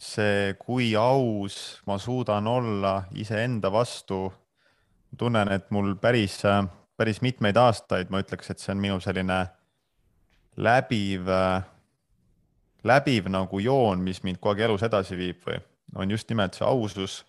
[0.00, 4.30] see, kui aus ma suudan olla iseenda vastu,
[5.18, 6.40] tunnen, et mul päris,
[6.96, 9.40] päris mitmeid aastaid, ma ütleks, et see on minu selline
[10.56, 11.28] läbiv,
[12.84, 15.60] läbiv nagu joon, mis mind kogu aeg elus edasi viib või
[15.96, 17.24] on just nimelt see ausus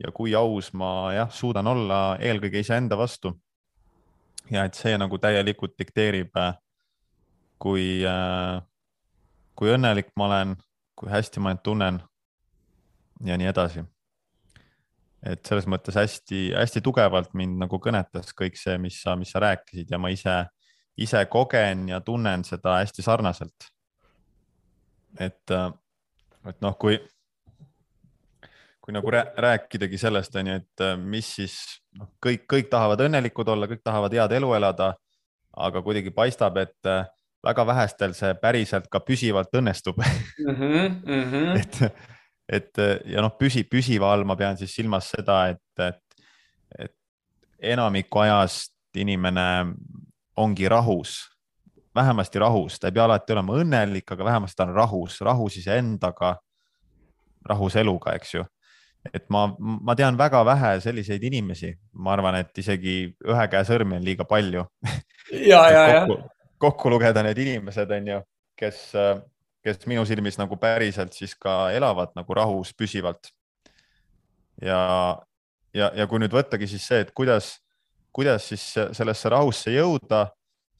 [0.00, 3.34] ja kui aus ma jah, suudan olla eelkõige iseenda vastu.
[4.50, 6.56] ja et see nagu täielikult dikteerib äh,
[7.60, 8.58] kui, äh,
[9.58, 10.54] kui õnnelik ma olen,
[10.96, 12.00] kui hästi ma end tunnen
[13.24, 13.84] ja nii edasi.
[15.20, 19.90] et selles mõttes hästi-hästi tugevalt mind nagu kõnetas kõik see, mis sa, mis sa rääkisid
[19.92, 20.36] ja ma ise,
[20.96, 23.68] ise kogen ja tunnen seda hästi sarnaselt.
[25.18, 25.68] et, äh,
[26.48, 26.96] et noh, kui,
[28.80, 31.60] kui nagu rääkidagi sellest, on ju, et äh, mis siis
[31.98, 34.94] noh, kõik, kõik tahavad õnnelikud olla, kõik tahavad head elu elada,
[35.52, 36.92] aga kuidagi paistab, et
[37.44, 40.54] väga vähestel see päriselt ka püsivalt õnnestub mm.
[40.54, 41.60] -hmm, mm -hmm.
[41.60, 41.80] et,
[42.48, 42.82] et
[43.14, 46.26] ja noh, püsi, püsiva all ma pean siis silmas seda, et, et,
[46.78, 46.94] et
[47.72, 49.74] enamiku ajast inimene
[50.36, 51.30] ongi rahus,
[51.94, 56.36] vähemasti rahus, ta ei pea alati olema õnnelik, aga vähemasti ta on rahus, rahus iseendaga,
[57.48, 58.44] rahus eluga, eks ju
[59.14, 63.96] et ma, ma tean väga vähe selliseid inimesi, ma arvan, et isegi ühe käe sõrmi
[63.96, 64.66] on liiga palju.
[65.32, 66.02] ja, ja, ja
[66.60, 68.20] kokku lugeda need inimesed, on ju,
[68.58, 68.82] kes,
[69.64, 73.32] kes minu silmis nagu päriselt siis ka elavad nagu rahus püsivalt.
[74.60, 74.80] ja,
[75.74, 77.54] ja, ja kui nüüd võttagi siis see, et kuidas,
[78.12, 80.26] kuidas siis sellesse rahusse jõuda,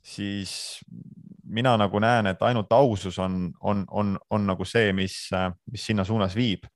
[0.04, 0.52] siis
[1.50, 5.16] mina nagu näen, et ainult ausus on, on, on, on nagu see, mis,
[5.70, 6.68] mis sinna suunas viib.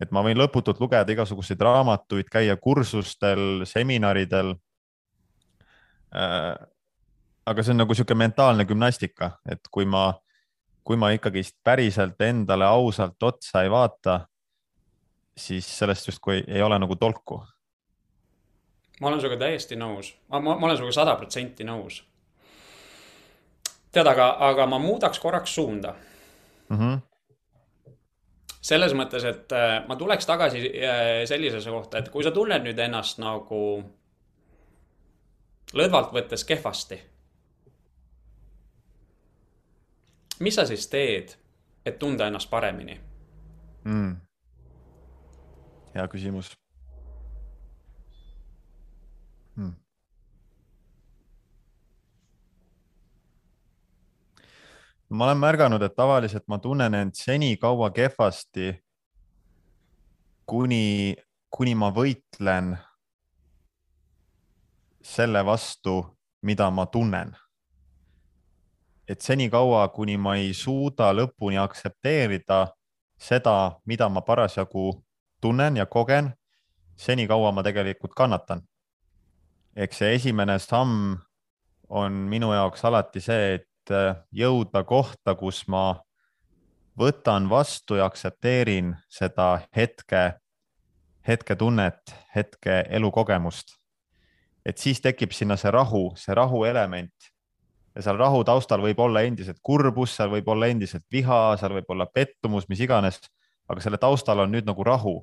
[0.00, 4.50] et ma võin lõputult lugeda igasuguseid raamatuid, käia kursustel, seminaridel
[6.12, 6.52] äh,
[7.46, 10.08] aga see on nagu niisugune mentaalne gümnastika, et kui ma,
[10.84, 14.20] kui ma ikkagist päriselt endale ausalt otsa ei vaata,
[15.36, 17.42] siis sellest justkui ei ole nagu tolku.
[19.00, 22.02] ma olen sinuga täiesti nõus, ma, ma, ma olen sinuga sada protsenti nõus.
[23.92, 25.94] tead, aga, aga ma muudaks korraks suunda
[26.68, 26.78] mm.
[26.78, 27.04] -hmm
[28.66, 32.78] selles mõttes, et äh, ma tuleks tagasi äh, sellisesse kohta, et kui sa tunned nüüd
[32.82, 33.60] ennast nagu
[35.72, 36.98] lõdvalt võttes kehvasti
[40.40, 41.34] mis sa siis teed,
[41.86, 42.98] et tunda ennast paremini
[43.84, 44.16] mm.?
[45.94, 46.50] hea küsimus
[49.56, 49.74] hmm..
[55.08, 58.74] ma olen märganud, et tavaliselt ma tunnen end senikaua kehvasti,
[60.46, 61.14] kuni,
[61.50, 62.74] kuni ma võitlen
[65.06, 66.00] selle vastu,
[66.42, 67.36] mida ma tunnen
[69.08, 72.66] et senikaua, kuni ma ei suuda lõpuni aktsepteerida
[73.18, 74.90] seda, mida ma parasjagu
[75.40, 76.32] tunnen ja kogen,
[76.96, 78.62] senikaua ma tegelikult kannatan.
[79.76, 81.16] eks see esimene samm
[81.88, 86.00] on minu jaoks alati see, et äh, jõuda kohta, kus ma
[86.98, 90.32] võtan vastu ja aktsepteerin seda hetke
[91.26, 93.76] hetketunnet, hetke elukogemust.
[94.66, 97.30] et siis tekib sinna see rahu, see rahu element.
[97.96, 101.94] Ja seal rahu taustal võib olla endiselt kurbus, seal võib olla endiselt viha, seal võib
[101.94, 103.22] olla pettumus, mis iganes,
[103.72, 105.16] aga selle taustal on nüüd nagu rahu.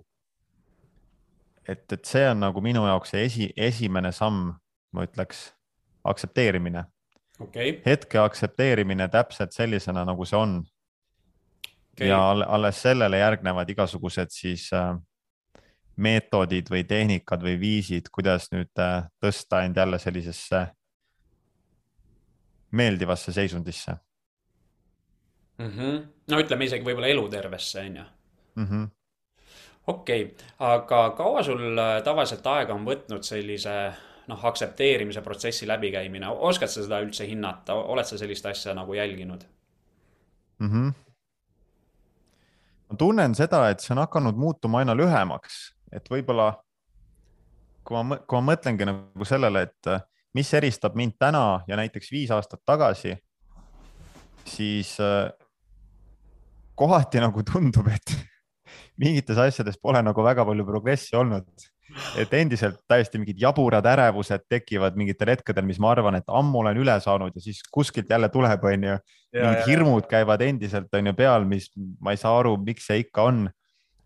[1.68, 4.50] et, et see on nagu minu jaoks see esi, esimene samm,
[4.92, 5.54] ma ütleks,
[6.04, 6.84] aktsepteerimine.
[7.40, 7.80] Okay..
[7.86, 10.60] hetke aktsepteerimine täpselt sellisena, nagu see on.
[11.94, 12.10] Okay..
[12.10, 14.96] ja alles sellele järgnevad igasugused siis äh,
[15.96, 20.68] meetodid või tehnikad või viisid, kuidas nüüd äh, tõsta end jälle sellisesse
[22.74, 23.96] meeldivasse seisundisse
[25.58, 25.70] mm.
[25.70, 26.02] -hmm.
[26.32, 28.06] no ütleme isegi võib-olla elutervesse, on ju
[28.56, 28.88] mm.
[29.88, 33.78] okei okay., aga kaua sul äh, tavaliselt aega on võtnud sellise
[34.28, 39.46] noh, aktsepteerimise protsessi läbikäimine, oskad sa seda üldse hinnata, oled sa sellist asja nagu jälginud
[40.60, 40.70] mm?
[40.70, 40.94] -hmm.
[42.90, 46.54] ma tunnen seda, et see on hakanud muutuma aina lühemaks, et võib-olla
[47.84, 50.02] kui ma, kui ma mõtlengi nagu sellele, et äh,
[50.34, 53.16] mis eristab mind täna ja näiteks viis aastat tagasi,
[54.50, 55.30] siis äh,
[56.76, 58.16] kohati nagu tundub, et
[59.02, 61.70] mingites asjades pole nagu väga palju progressi olnud
[62.18, 66.80] et endiselt täiesti mingid jaburad ärevused tekivad mingitel hetkedel, mis ma arvan, et ammu olen
[66.82, 68.98] üle saanud ja siis kuskilt jälle tuleb, onju.
[69.34, 71.70] mingid hirmud käivad endiselt onju peal, mis
[72.02, 73.46] ma ei saa aru, miks see ikka on.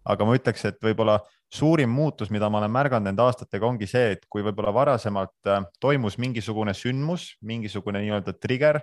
[0.08, 1.18] aga ma ütleks, et võib-olla
[1.54, 5.64] suurim muutus, mida ma olen märganud nende aastatega, ongi see, et kui võib-olla varasemalt äh,
[5.80, 8.82] toimus mingisugune sündmus, mingisugune nii-öelda trigger,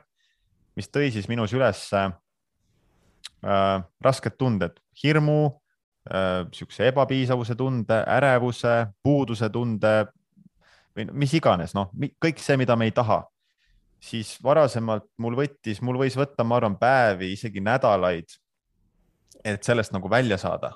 [0.76, 2.08] mis tõi siis minus üles äh,
[4.04, 5.38] rasked tunded, hirmu
[6.04, 9.94] niisuguse äh, ebapiisavuse tunde, ärevuse, puuduse tunde
[10.94, 11.90] või mis iganes, noh,
[12.22, 13.22] kõik see, mida me ei taha,
[14.04, 18.36] siis varasemalt mul võttis, mul võis võtta, ma arvan, päevi, isegi nädalaid,
[19.44, 20.74] et sellest nagu välja saada,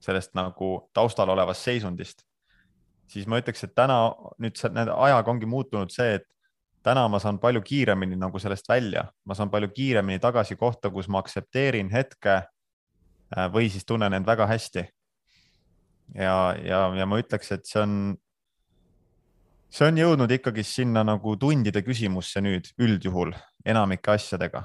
[0.00, 2.24] sellest nagu taustal olevast seisundist.
[3.10, 6.26] siis ma ütleks, et täna nüüd nende ajaga ongi muutunud see, et
[6.82, 11.08] täna ma saan palju kiiremini nagu sellest välja, ma saan palju kiiremini tagasi kohta, kus
[11.08, 12.42] ma aktsepteerin hetke
[13.36, 14.88] Äh, või siis tunnen end väga hästi.
[16.14, 17.92] ja, ja, ja ma ütleks, et see on,
[19.70, 23.30] see on jõudnud ikkagi sinna nagu tundide küsimusse nüüd üldjuhul
[23.64, 24.64] enamike asjadega.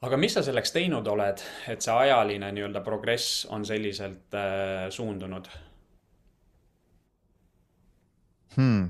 [0.00, 5.50] Aga mis sa selleks teinud oled, et see ajaline nii-öelda progress on selliselt äh, suundunud
[8.56, 8.88] hmm.?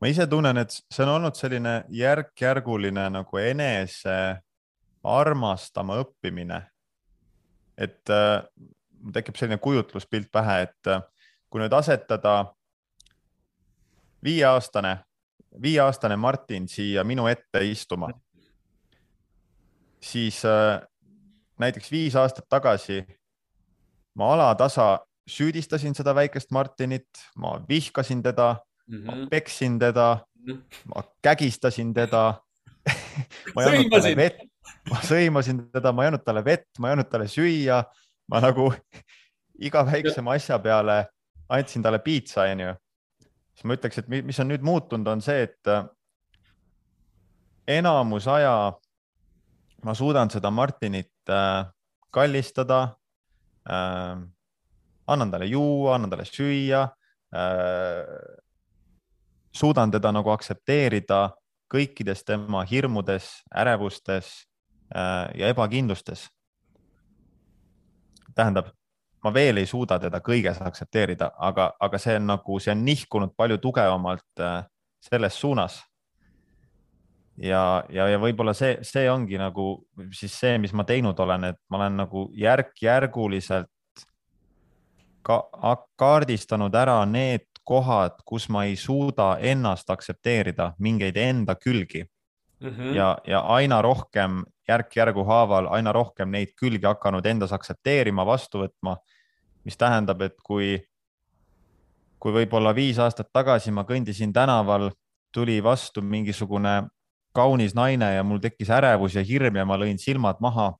[0.00, 4.18] ma ise tunnen, et see on olnud selline järk-järguline nagu enese
[5.04, 6.60] armastama õppimine.
[7.76, 8.44] et äh,
[9.12, 11.02] tekib selline kujutluspilt pähe, et äh,
[11.50, 12.54] kui nüüd asetada
[14.24, 14.98] viieaastane,
[15.62, 18.10] viieaastane Martin siia minu ette istuma,
[20.00, 20.80] siis äh,
[21.58, 23.04] näiteks viis aastat tagasi
[24.14, 24.98] ma alatasa
[25.30, 29.04] süüdistasin seda väikest Martinit, ma vihkasin teda mm, -hmm.
[29.04, 29.28] ma mhm.
[29.28, 30.62] peksin teda mm, -hmm.
[30.94, 32.34] ma kägistasin teda
[33.54, 34.44] ma ei andnud talle vett,
[34.90, 37.82] ma sõimasin teda, ma ei andnud talle vett, ma ei andnud talle süüa,
[38.28, 38.70] ma nagu
[39.58, 41.04] iga väiksema asja peale
[41.48, 42.74] andsin talle piitsa, onju.
[43.54, 45.86] Siis ma ütleks, et mis on nüüd muutunud, on see, et äh,
[47.78, 48.74] enamus aja
[49.84, 51.64] ma suudan seda Martinit äh,
[52.14, 52.82] kallistada
[53.68, 54.22] äh,.
[55.06, 56.86] annan talle juua, annan talle süüa
[59.54, 61.34] suudan teda nagu aktsepteerida
[61.72, 64.30] kõikides tema hirmudes, ärevustes
[64.94, 66.28] ja ebakindlustes.
[68.34, 68.70] tähendab,
[69.24, 73.34] ma veel ei suuda teda kõiges aktsepteerida, aga, aga see on nagu, see on nihkunud
[73.36, 74.62] palju tugevamalt äh,
[75.00, 75.82] selles suunas.
[77.36, 81.58] ja, ja, ja võib-olla see, see ongi nagu siis see, mis ma teinud olen, et
[81.68, 83.70] ma olen nagu järk-järguliselt
[85.24, 85.40] ka
[85.96, 92.04] kaardistanud ära need kohad, kus ma ei suuda ennast aktsepteerida, mingeid enda külgi
[92.60, 92.70] mm.
[92.70, 92.94] -hmm.
[92.94, 98.96] ja, ja aina rohkem järk-järgu haaval, aina rohkem neid külgi hakanud endas aktsepteerima, vastu võtma.
[99.64, 100.78] Mis tähendab, et kui,
[102.20, 104.90] kui võib-olla viis aastat tagasi ma kõndisin tänaval,
[105.34, 106.84] tuli vastu mingisugune
[107.34, 110.72] kaunis naine ja mul tekkis ärevus ja hirm ja ma lõin silmad maha,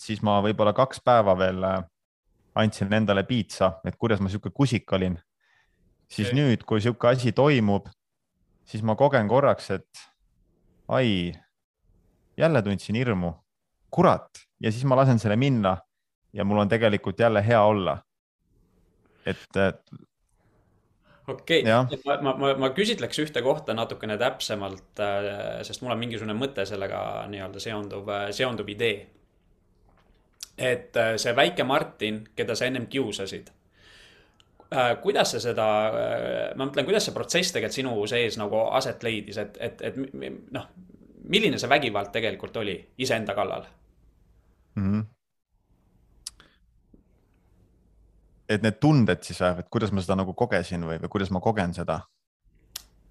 [0.00, 1.82] siis ma võib-olla kaks päeva veel äh,
[2.54, 5.18] andsin endale piitsa, et kuidas ma sihuke kusik olin
[6.10, 6.40] siis okay.
[6.40, 7.88] nüüd, kui sihuke asi toimub,
[8.68, 10.04] siis ma kogen korraks, et
[10.90, 11.30] ai,
[12.38, 13.32] jälle tundsin hirmu,
[13.94, 15.76] kurat, ja siis ma lasen selle minna
[16.34, 17.98] ja mul on tegelikult jälle hea olla.
[19.30, 19.60] Et,
[21.30, 26.00] okei okay., ma, ma, ma, ma küsitleks ühte kohta natukene täpsemalt, äh, sest mul on
[26.00, 27.00] mingisugune mõte sellega
[27.30, 29.06] nii-öelda seonduv, seonduv idee.
[30.58, 33.50] et äh, see väike Martin, keda sa ennem kiusasid
[34.74, 35.68] äh, kuidas sa seda,
[36.56, 39.96] ma mõtlen, kuidas see protsess tegelikult sinu sees nagu aset leidis, et, et, et
[40.50, 40.68] noh,
[41.30, 43.64] milline see vägivald tegelikult oli iseenda kallal
[44.74, 44.92] mm?
[44.92, 45.04] -hmm.
[48.50, 51.42] Et need tunded siis või, et kuidas ma seda nagu kogesin või, või kuidas ma
[51.44, 52.00] kogen seda?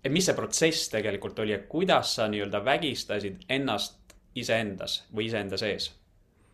[0.03, 5.59] et mis see protsess tegelikult oli, et kuidas sa nii-öelda vägistasid ennast iseendas või iseenda
[5.59, 5.91] sees?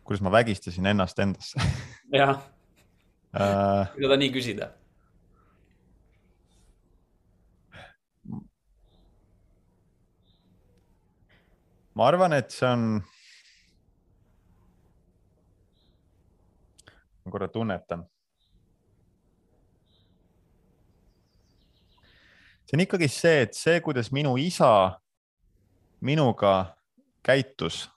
[0.06, 1.60] kuidas ma vägistasin ennast endasse
[2.20, 2.36] jah
[3.40, 4.72] äh,, kui seda nii küsida
[11.96, 12.82] ma arvan, et see on.
[17.24, 18.04] ma korra tunnetan.
[22.66, 24.98] See on ikkagi see, et see, kuidas minu isa
[26.00, 26.76] minuga
[27.22, 27.90] käitus.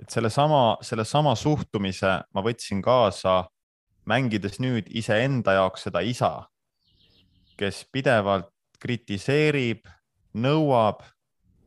[0.00, 3.46] et sellesama, sellesama suhtumise ma võtsin kaasa,
[4.04, 6.44] mängides nüüd iseenda jaoks seda isa,
[7.56, 8.50] kes pidevalt
[8.80, 9.86] kritiseerib,
[10.34, 11.00] nõuab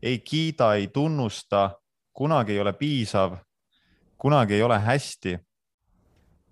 [0.02, 1.72] ei kiida, ei tunnusta,
[2.14, 3.40] kunagi ei ole piisav,
[4.18, 5.38] kunagi ei ole hästi.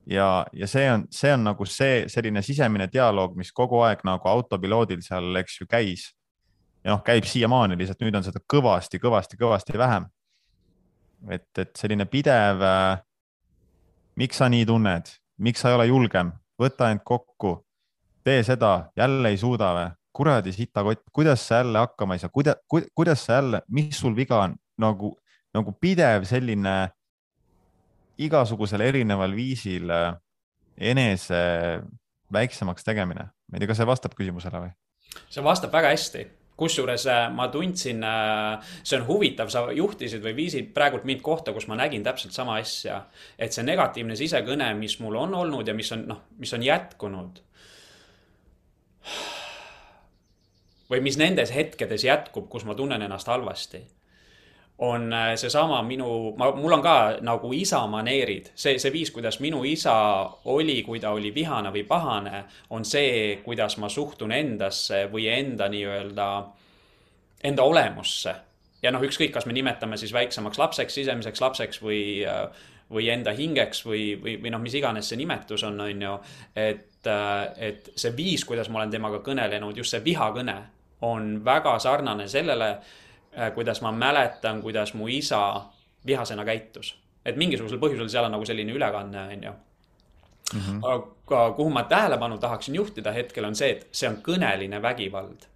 [0.05, 4.29] Ja, ja see on, see on nagu see selline sisemine dialoog, mis kogu aeg nagu
[4.29, 6.11] autopiloodil seal, eks ju, käis.
[6.83, 10.07] ja noh, käib siiamaani, lihtsalt nüüd on seda kõvasti, kõvasti, kõvasti vähem.
[11.29, 13.01] et, et selline pidev äh,.
[14.15, 16.31] miks sa nii tunned, miks sa ei ole julgem,
[16.61, 17.57] võta end kokku,
[18.23, 19.93] tee seda, jälle ei suuda või?
[20.15, 22.55] Kuradi sitakott, kuidas sa jälle hakkama ei saa, kuida-,
[22.95, 25.09] kuidas sa jälle, mis sul viga on, nagu,
[25.51, 26.75] nagu pidev selline
[28.17, 30.15] igasugusel erineval viisil äh,
[30.77, 31.43] enese
[32.33, 33.29] väiksemaks tegemine.
[33.45, 34.73] ma ei tea, kas see vastab küsimusele või?
[35.29, 40.35] see vastab väga hästi kusjuures äh, ma tundsin, äh, see on huvitav, sa juhtisid või
[40.37, 43.03] viisid praegult mind kohta, kus ma nägin täpselt sama asja.
[43.37, 47.41] et see negatiivne sisekõne, mis mul on olnud ja mis on, noh, mis on jätkunud
[50.89, 53.81] või mis nendes hetkedes jätkub, kus ma tunnen ennast halvasti,
[54.77, 59.39] on äh, seesama minu, ma, mul on ka nagu isa maneerid, see, see viis, kuidas
[59.39, 59.93] minu isa
[60.51, 62.43] oli, kui ta oli vihane või pahane,
[62.75, 66.27] on see, kuidas ma suhtun endasse või enda nii-öelda,
[67.47, 68.35] enda olemusse.
[68.83, 73.31] ja noh, ükskõik, kas me nimetame siis väiksemaks lapseks, sisemiseks lapseks või, äh, või enda
[73.31, 76.19] hingeks või, või, või noh, mis iganes see nimetus on, on ju.
[76.55, 80.59] et, äh, et see viis, kuidas ma olen temaga kõnelenud, just see vihakõne
[81.05, 82.75] on väga sarnane sellele,
[83.53, 85.61] kuidas ma mäletan, kuidas mu isa
[86.05, 86.95] vihasena käitus.
[87.25, 89.51] et mingisugusel põhjusel seal on nagu selline ülekanne, on ju.
[90.53, 90.79] Mhm.
[90.83, 95.47] aga kuhu ma tähelepanu tahaksin juhtida hetkel on see, et see on kõneline vägivald.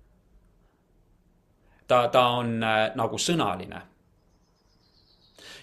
[1.87, 3.81] ta, ta on äh, nagu sõnaline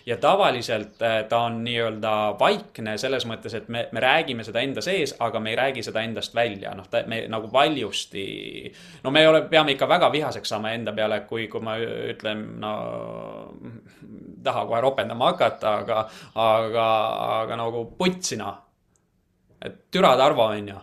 [0.07, 4.83] ja tavaliselt äh, ta on nii-öelda vaikne selles mõttes, et me, me räägime seda enda
[4.85, 8.27] sees, aga me ei räägi seda endast välja, noh, me nagu valjusti.
[9.03, 12.75] no me ole, peame ikka väga vihaseks saama enda peale, kui, kui ma ütlen, no
[14.45, 16.89] taha kohe ropendama hakata, aga, aga,
[17.43, 18.55] aga nagu putsina.
[19.63, 20.81] et türa Tarvo on ju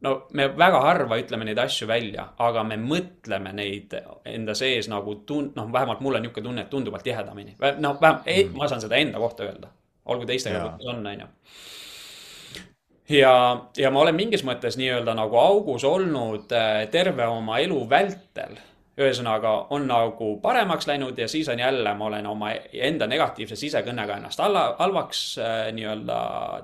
[0.00, 3.96] no me väga harva ütleme neid asju välja, aga me mõtleme neid
[4.28, 7.56] enda sees nagu tun-, noh, vähemalt mul on niisugune tunne, et tunduvalt tihedamini.
[7.78, 9.72] noh, vähemalt mm., ma saan seda enda kohta öelda,
[10.06, 11.28] olgu teistega, kuidas on, on ju.
[13.18, 13.34] ja,
[13.76, 18.58] ja ma olen mingis mõttes nii-öelda nagu augus olnud äh, terve oma elu vältel
[18.98, 24.16] ühesõnaga on nagu paremaks läinud ja siis on jälle, ma olen oma enda negatiivse sisekõnega
[24.18, 26.18] ennast alla, halvaks äh, nii-öelda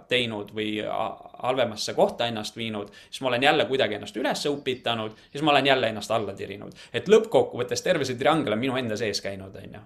[0.08, 2.90] teinud või halvemasse kohta ennast viinud.
[3.10, 6.72] siis ma olen jälle kuidagi ennast üles upitanud, siis ma olen jälle ennast alla tirinud.
[6.92, 9.80] et lõppkokkuvõttes terve see triangel on minu enda sees käinud, on ju.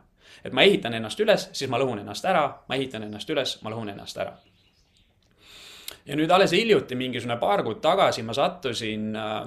[0.44, 3.70] et ma ehitan ennast üles, siis ma lõhun ennast ära, ma ehitan ennast üles, ma
[3.70, 4.36] lõhun ennast ära
[6.09, 9.42] ja nüüd alles hiljuti, mingisugune paar kuud tagasi ma sattusin äh,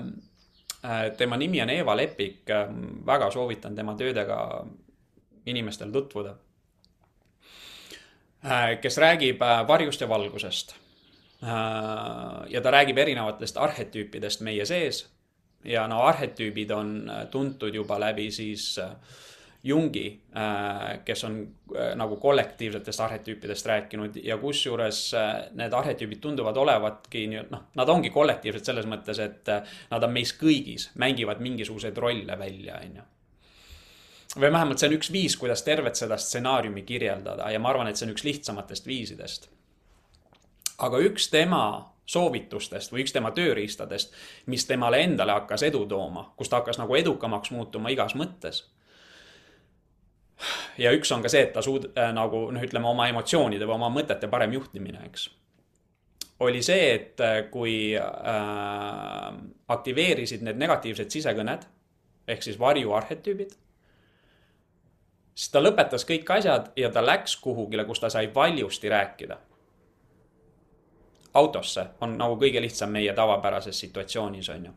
[1.17, 2.67] tema nimi on Eeva Lepik, äh,
[3.05, 4.65] väga soovitan tema töödega
[5.45, 6.35] inimestel tutvuda.
[8.45, 10.75] Äh, kes räägib varjust ja valgusest.
[12.49, 15.09] ja ta räägib erinevatest arhetüüpidest meie sees.
[15.63, 18.91] ja no arhetüübid on tuntud juba läbi siis äh,
[19.63, 21.35] Jungi, äh, kes on
[21.75, 27.89] äh, nagu kollektiivsetest arhetüüpidest rääkinud ja kusjuures äh, need arhetüübid tunduvad olevatki nii, noh, nad
[27.93, 29.51] ongi kollektiivsed selles mõttes, et
[29.91, 33.07] nad on meis kõigis, mängivad mingisuguseid rolle välja, on ju
[34.39, 37.99] või vähemalt see on üks viis, kuidas tervet seda stsenaariumi kirjeldada ja ma arvan, et
[37.99, 39.49] see on üks lihtsamatest viisidest.
[40.77, 41.63] aga üks tema
[42.05, 44.13] soovitustest või üks tema tööriistadest,
[44.45, 48.65] mis temale endale hakkas edu tooma, kus ta hakkas nagu edukamaks muutuma igas mõttes
[50.77, 53.77] ja üks on ka see, et ta suud- äh,, nagu noh, ütleme oma emotsioonide või
[53.77, 55.29] oma mõtete parem juhtimine, eks.
[56.39, 59.27] oli see, et äh, kui äh,
[59.67, 61.67] aktiveerisid need negatiivsed sisekõned
[62.27, 63.55] ehk siis varjuarhetüübid,
[65.35, 69.37] siis ta lõpetas kõik asjad ja ta läks kuhugile, kus ta sai valjusti rääkida.
[71.33, 74.71] autosse on nagu kõige lihtsam meie tavapärases situatsioonis, on ju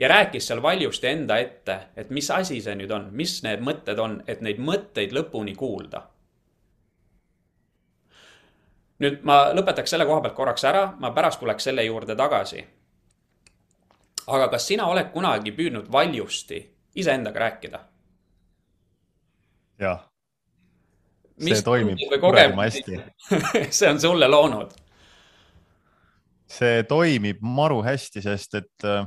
[0.00, 4.00] ja rääkis seal valjusti enda ette, et mis asi see nüüd on, mis need mõtted
[4.00, 6.06] on, et neid mõtteid lõpuni kuulda.
[9.00, 12.64] nüüd ma lõpetaks selle koha pealt korraks ära, ma pärast tuleks selle juurde tagasi.
[14.26, 17.80] aga kas sina oled kunagi püüdnud valjusti iseendaga rääkida?
[19.78, 20.04] jah.
[21.40, 23.00] see toimib kuradi hästi
[23.78, 24.72] see on sulle loonud?
[26.48, 29.06] see toimib maru hästi, sest et äh,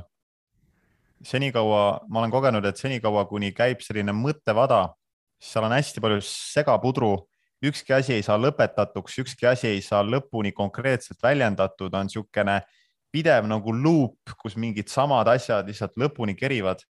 [1.24, 4.86] senikaua, ma olen kogenud, et senikaua, kuni käib selline mõttevada,
[5.40, 7.12] siis seal on hästi palju segapudru,
[7.64, 12.60] ükski asi ei saa lõpetatuks, ükski asi ei saa lõpuni konkreetselt väljendatud, on niisugune
[13.14, 16.82] pidev nagu luup, kus mingid samad asjad lihtsalt lõpuni kerivad.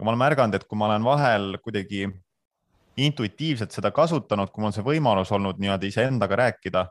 [0.00, 2.06] ma olen märganud, et kui ma olen vahel kuidagi
[2.96, 6.86] intuitiivselt seda kasutanud, kui mul on see võimalus olnud nii-öelda iseendaga rääkida,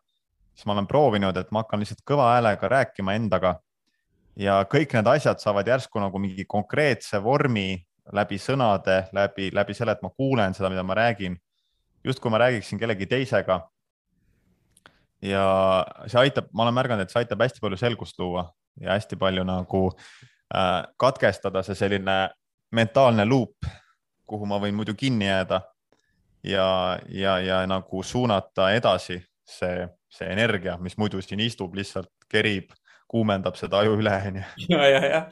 [0.53, 3.55] siis ma olen proovinud, et ma hakkan lihtsalt kõva häälega rääkima endaga
[4.39, 7.81] ja kõik need asjad saavad järsku nagu mingi konkreetse vormi
[8.13, 11.37] läbi sõnade, läbi, läbi selle, et ma kuulen seda, mida ma räägin.
[12.03, 13.67] justkui ma räägiksin kellegi teisega.
[15.21, 18.51] ja see aitab, ma olen märganud, et see aitab hästi palju selgust luua
[18.81, 19.91] ja hästi palju nagu
[20.55, 22.29] äh, katkestada see selline
[22.71, 23.67] mentaalne luup,
[24.25, 25.61] kuhu ma võin muidu kinni jääda
[26.43, 32.71] ja, ja, ja nagu suunata edasi see, see energia, mis muidu siin istub, lihtsalt kerib
[33.11, 34.47] kuumendab seda aju üle, onju.
[34.73, 35.29] ja, ja, jah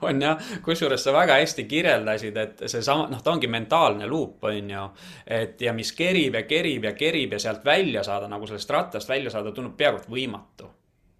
[0.00, 4.70] on jah, kusjuures sa väga hästi kirjeldasid, et seesama, noh, ta ongi mentaalne luup, on
[4.70, 4.84] ju.
[5.26, 9.08] et ja mis kerib ja kerib ja kerib ja sealt välja saada, nagu sellest rattast
[9.08, 10.70] välja saada, tundub peaaegu et võimatu.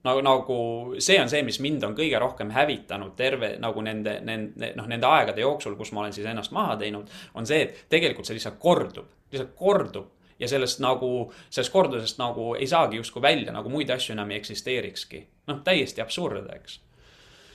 [0.04, 0.54] nagu, nagu
[0.98, 5.06] see on see, mis mind on kõige rohkem hävitanud terve nagu nende, nende, noh, nende
[5.06, 8.58] aegade jooksul, kus ma olen siis ennast maha teinud, on see, et tegelikult see lihtsalt
[8.58, 10.10] kordub, lihtsalt kordub
[10.42, 14.40] ja sellest nagu, sellest kordusest nagu ei saagi justkui välja, nagu muid asju enam ei
[14.42, 15.22] eksisteerikski.
[15.46, 16.80] Noh, täiesti absurd, eks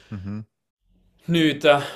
[0.10, 0.18] mm.
[0.18, 0.44] -hmm.
[1.28, 1.88] nüüd, äh,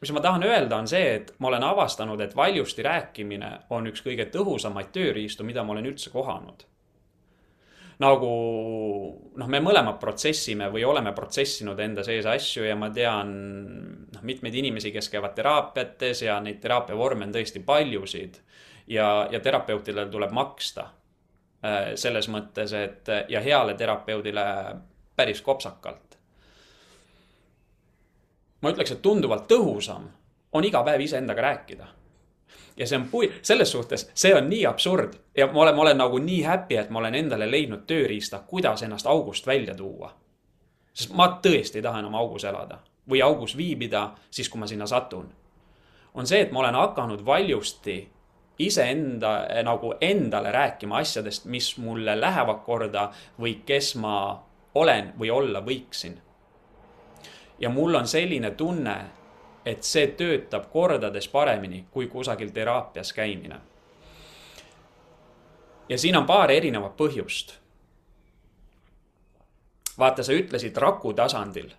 [0.00, 4.02] mis ma tahan öelda, on see, et ma olen avastanud, et valjusti rääkimine on üks
[4.06, 6.66] kõige tõhusamaid tööriistu, mida ma olen üldse kohanud
[8.00, 8.30] nagu
[9.36, 13.32] noh, me mõlemad protsessime või oleme protsessinud enda sees asju ja ma tean
[14.14, 18.40] noh, mitmeid inimesi, kes käivad teraapiates ja neid teraapiavorme on tõesti paljusid
[18.88, 20.86] ja, ja terapeutidele tuleb maksta.
[21.60, 24.46] Äh, selles mõttes, et ja heale terapeudile
[25.20, 26.18] päris kopsakalt.
[28.60, 30.10] ma ütleks, et tunduvalt tõhusam
[30.52, 31.86] on iga päev iseendaga rääkida
[32.76, 35.98] ja see on pui-, selles suhtes, see on nii absurd ja ma olen, ma olen
[36.00, 40.14] nagu nii happy, et ma olen endale leidnud tööriista, kuidas ennast august välja tuua.
[40.92, 44.86] sest ma tõesti ei taha enam augus elada või augus viibida siis, kui ma sinna
[44.86, 45.28] satun.
[46.14, 47.98] on see, et ma olen hakanud valjusti
[48.58, 53.10] iseenda nagu endale rääkima asjadest, mis mulle lähevad korda
[53.40, 54.42] või kes ma
[54.74, 56.20] olen või olla võiksin.
[57.58, 58.96] ja mul on selline tunne,
[59.66, 63.60] et see töötab kordades paremini kui kusagil teraapias käimine.
[65.88, 67.54] ja siin on paar erinevat põhjust.
[69.98, 71.70] vaata, sa ütlesid raku tasandil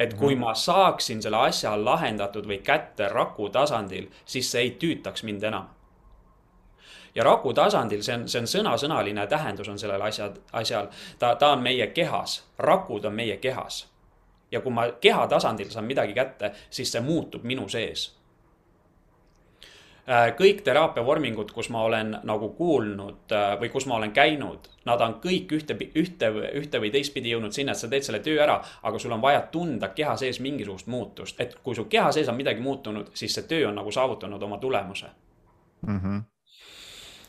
[0.00, 0.44] et kui mhm.
[0.44, 5.77] ma saaksin selle asja lahendatud või kätte raku tasandil, siis see ei tüütaks mind enam
[7.14, 10.90] ja raku tasandil, see on, see on sõnasõnaline tähendus on sellel asjad, asjal.
[11.18, 13.86] ta, ta on meie kehas, rakud on meie kehas.
[14.50, 18.06] ja kui ma keha tasandil saan midagi kätte, siis see muutub minu sees
[20.08, 25.04] äh, kõik teraapiavormingud, kus ma olen nagu kuulnud äh, või kus ma olen käinud, nad
[25.04, 26.32] on kõik ühte, ühte,
[26.62, 29.44] ühte või teistpidi jõudnud sinna, et sa teed selle töö ära, aga sul on vaja
[29.52, 33.48] tunda keha sees mingisugust muutust, et kui su keha sees on midagi muutunud, siis see
[33.50, 35.12] töö on nagu saavutanud oma tulemuse
[35.82, 36.00] mm.
[36.00, 36.37] -hmm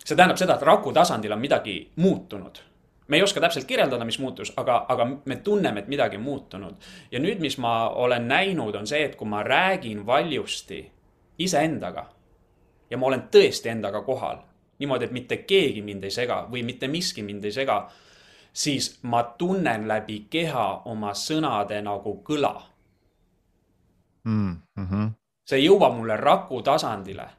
[0.09, 2.65] see tähendab seda, et raku tasandil on midagi muutunud
[3.09, 6.75] me ei oska täpselt kirjeldada, mis muutus, aga, aga me tunneme, et midagi on muutunud.
[7.11, 10.91] ja nüüd, mis ma olen näinud, on see, et kui ma räägin valjusti
[11.39, 12.05] iseendaga
[12.89, 14.37] ja ma olen tõesti endaga kohal,
[14.79, 17.79] niimoodi, et mitte keegi mind ei sega või mitte miski mind ei sega,
[18.53, 22.53] siis ma tunnen läbi keha oma sõnade nagu kõla
[24.23, 24.55] mm.
[24.77, 25.11] -hmm.
[25.45, 27.29] see jõuab mulle raku tasandile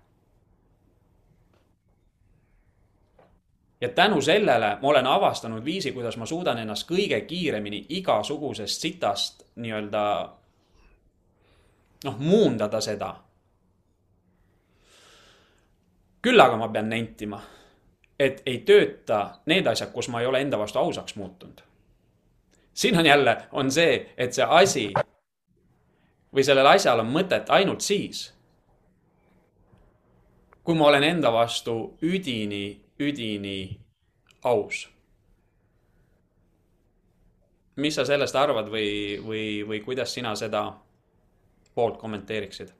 [3.80, 9.42] ja tänu sellele ma olen avastanud viisi, kuidas ma suudan ennast kõige kiiremini igasugusest sitast
[9.56, 10.02] nii-öelda
[12.04, 13.14] noh, muundada seda.
[16.22, 17.38] küll aga ma pean nentima,
[18.20, 21.60] et ei tööta need asjad, kus ma ei ole enda vastu ausaks muutunud.
[22.74, 24.92] siin on jälle, on see, et see asi
[26.34, 28.34] või sellel asjal on mõtet ainult siis,
[30.64, 33.58] kui ma olen enda vastu üdini, üdini
[34.44, 34.86] aus
[37.80, 40.66] mis sa sellest arvad või, või, või kuidas sina seda
[41.74, 42.72] poolt kommenteeriksid?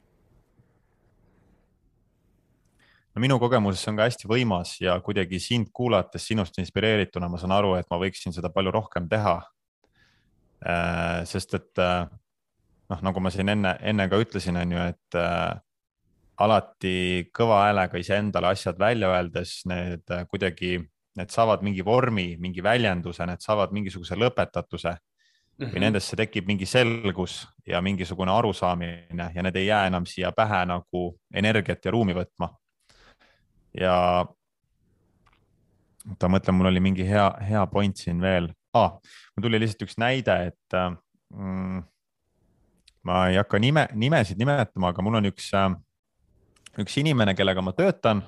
[3.14, 7.56] no minu kogemuses on ka hästi võimas ja kuidagi sind kuulates, sinust inspireerituna ma saan
[7.56, 9.40] aru, et ma võiksin seda palju rohkem teha.
[10.60, 12.04] Äh, sest et äh,
[12.92, 15.58] noh, nagu ma siin enne, enne ka ütlesin, on ju, et äh,
[16.40, 20.78] alati kõva häälega iseendale asjad välja öeldes need kuidagi
[21.18, 25.66] need saavad mingi vormi, mingi väljenduse, need saavad mingisuguse lõpetatuse mm -hmm.
[25.66, 25.84] või mhm.
[25.84, 31.18] nendesse tekib mingi selgus ja mingisugune arusaamine ja need ei jää enam siia pähe nagu
[31.34, 32.54] energiat ja ruumi võtma.
[33.80, 34.26] ja
[36.10, 38.98] oota, mõtlen, mul oli mingi hea, hea point siin veel ah,.
[39.36, 40.78] mul tuli lihtsalt üks näide, et
[41.34, 41.82] mm,
[43.02, 45.50] ma ei hakka nime, nimesid nimetama, aga mul on üks,
[46.78, 48.22] üks inimene, kellega ma töötan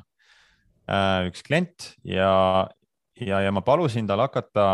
[0.91, 2.67] Äh, üks klient ja,
[3.15, 4.65] ja, ja ma palusin tal hakata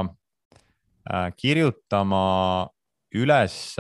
[1.05, 2.71] äh, kirjutama
[3.13, 3.77] üles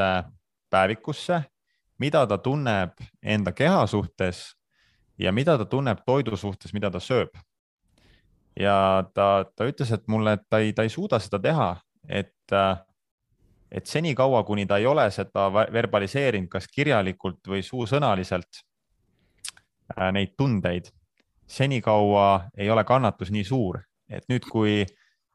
[0.69, 1.41] päevikusse,
[1.99, 4.43] mida ta tunneb enda keha suhtes
[5.19, 7.33] ja mida ta tunneb toidu suhtes, mida ta sööb.
[8.59, 11.71] ja ta, ta ütles, et mulle, et ta ei, ta ei suuda seda teha,
[12.05, 12.77] et, äh,
[13.73, 18.68] et senikaua, kuni ta ei ole seda verbaliseerinud, kas kirjalikult või suusõnaliselt,
[20.13, 20.91] neid tundeid.
[21.49, 23.81] Senikaua ei ole kannatus nii suur,
[24.11, 24.83] et nüüd, kui,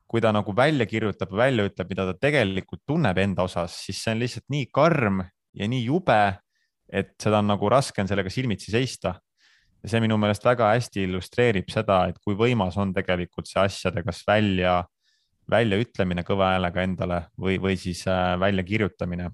[0.08, 4.14] kui ta nagu välja kirjutab, välja ütleb, mida ta tegelikult tunneb enda osas, siis see
[4.14, 5.24] on lihtsalt nii karm
[5.58, 6.22] ja nii jube,
[6.93, 9.16] et seda on nagu raske on sellega silmitsi seista.
[9.84, 14.04] ja see minu meelest väga hästi illustreerib seda, et kui võimas on tegelikult see asjade
[14.06, 14.78] kas välja,
[15.51, 19.28] väljaütlemine kõva häälega endale või, või siis äh, väljakirjutamine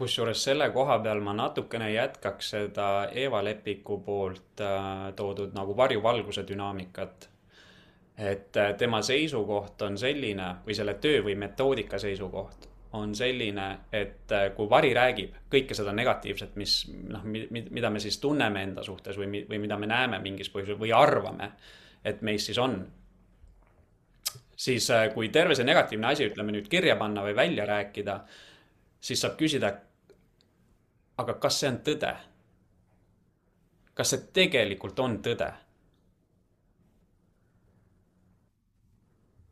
[0.00, 2.86] kusjuures selle koha peal ma natukene jätkaks seda
[3.24, 7.28] Eva Lepiku poolt äh, toodud nagu varjuvalguse dünaamikat.
[8.16, 14.32] et äh, tema seisukoht on selline või selle töö või metoodika seisukoht on selline, et
[14.32, 19.18] äh, kui vari räägib kõike seda negatiivset, mis noh, mida me siis tunneme enda suhtes
[19.20, 21.52] või, või mida me näeme mingis põhjusel või arvame,
[22.04, 22.80] et meis siis on.
[24.56, 28.18] siis kui terve see negatiivne asi, ütleme nüüd kirja panna või välja rääkida,
[29.00, 29.70] siis saab küsida,
[31.20, 32.14] aga kas see on tõde?
[33.94, 35.50] kas see tegelikult on tõde?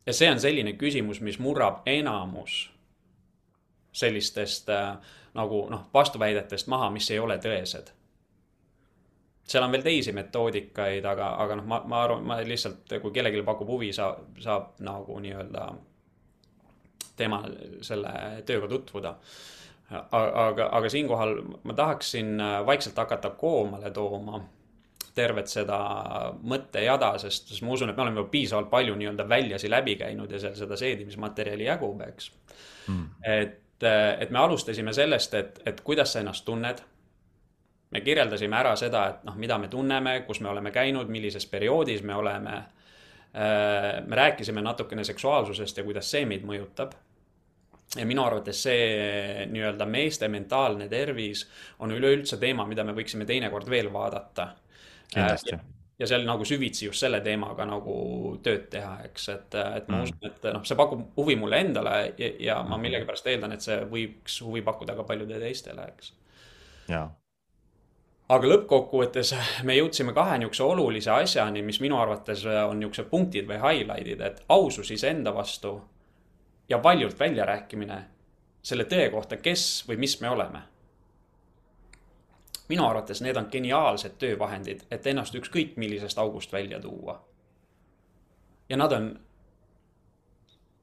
[0.05, 2.63] ja see on selline küsimus, mis murrab enamus
[3.99, 4.97] sellistest äh,
[5.37, 7.91] nagu noh, vastuväidetest maha, mis ei ole tõesed.
[9.49, 13.41] seal on veel teisi metoodikaid, aga, aga noh, ma, ma arvan, ma lihtsalt, kui kellelgi
[13.45, 15.69] pakub huvi, saab, saab nagu nii-öelda
[17.17, 17.41] tema
[17.83, 18.11] selle
[18.47, 19.15] tööga tutvuda
[19.91, 24.41] aga, aga siinkohal ma tahaksin äh, vaikselt hakata koomale tooma
[25.15, 25.79] tervet seda
[26.47, 30.39] mõttejada, sest, ma usun, et me oleme juba piisavalt palju nii-öelda väljasi läbi käinud ja
[30.39, 32.29] seal seda seedimismaterjali jagub, eks
[32.87, 33.03] mm..
[33.25, 36.85] et, äh, et me alustasime sellest, et, et kuidas sa ennast tunned.
[37.89, 42.03] me kirjeldasime ära seda, et noh, mida me tunneme, kus me oleme käinud, millises perioodis
[42.03, 42.57] me oleme.
[43.29, 46.95] Äh, me rääkisime natukene seksuaalsusest ja kuidas see meid mõjutab
[47.97, 51.45] ja minu arvates see nii-öelda meeste mentaalne tervis
[51.79, 54.51] on üleüldse teema, mida me võiksime teinekord veel vaadata.
[55.13, 55.59] kindlasti ja,
[55.99, 57.95] ja seal nagu süvitsi just selle teemaga nagu
[58.45, 60.03] tööd teha, eks, et, et ma mm.
[60.05, 62.85] usun, et noh, see pakub huvi mulle endale ja, ja ma mhm.
[62.87, 66.13] millegipärast eeldan, et see võiks huvi pakkuda ka paljudele teistele, eks.
[66.93, 67.07] jaa
[68.29, 69.31] aga lõppkokkuvõttes
[69.65, 74.43] me jõudsime kahe niisuguse olulise asjani, mis minu arvates on niisugused punktid või highlight'id, et
[74.53, 75.79] ausus iseenda vastu
[76.69, 78.05] ja valjult väljarääkimine
[78.63, 80.61] selle tõe kohta, kes või mis me oleme.
[82.69, 87.23] minu arvates need on geniaalsed töövahendid, et ennast ükskõik millisest august välja tuua.
[88.69, 89.19] ja nad on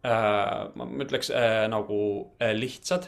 [0.06, 3.06] äh,, ma ütleks äh, nagu äh, lihtsad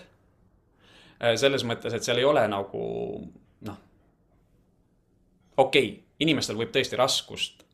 [1.23, 1.37] äh,.
[1.37, 2.83] selles mõttes, et seal ei ole nagu
[3.61, 3.79] noh,
[5.57, 7.68] okei okay,, inimestel võib tõesti raskust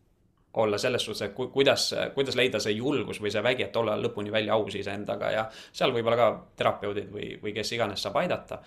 [0.55, 3.97] olla selles suhtes, et ku, kuidas, kuidas leida see julgus või see vägi, et olla
[3.99, 8.61] lõpuni välja aus iseendaga ja seal võib-olla ka terapeudid või, või kes iganes saab aidata.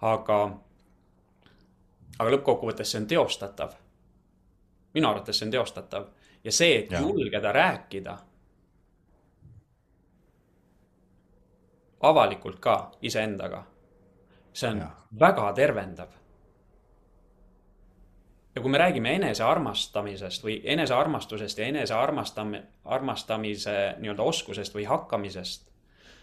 [0.00, 0.38] aga,
[2.18, 3.76] aga lõppkokkuvõttes see on teostatav.
[4.94, 6.08] minu arvates see on teostatav
[6.44, 7.00] ja see, et ja.
[7.00, 8.18] julgeda rääkida
[12.00, 13.64] avalikult ka iseendaga,
[14.52, 14.90] see on ja.
[15.20, 16.17] väga tervendav
[18.58, 25.68] ja kui me räägime enesearmastamisest või enesearmastusest ja enesearmastam-, armastamise nii-öelda oskusest või hakkamisest,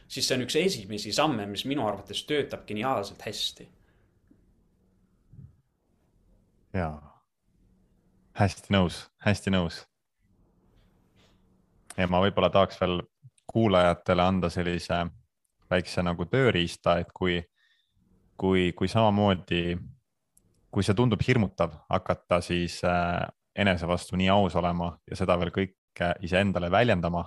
[0.08, 3.70] siis see on üks esimesi samme, mis minu arvates töötab geniaalselt hästi.
[6.76, 7.24] jaa,
[8.36, 9.86] hästi nõus, hästi nõus.
[11.98, 13.00] ja ma võib-olla tahaks veel
[13.48, 15.06] kuulajatele anda sellise
[15.72, 17.40] väikse nagu tööriista, et kui,
[18.38, 19.78] kui, kui samamoodi
[20.76, 23.22] kui see tundub hirmutav, hakata siis äh,
[23.56, 27.22] enese vastu nii aus olema ja seda veel kõike iseendale väljendama,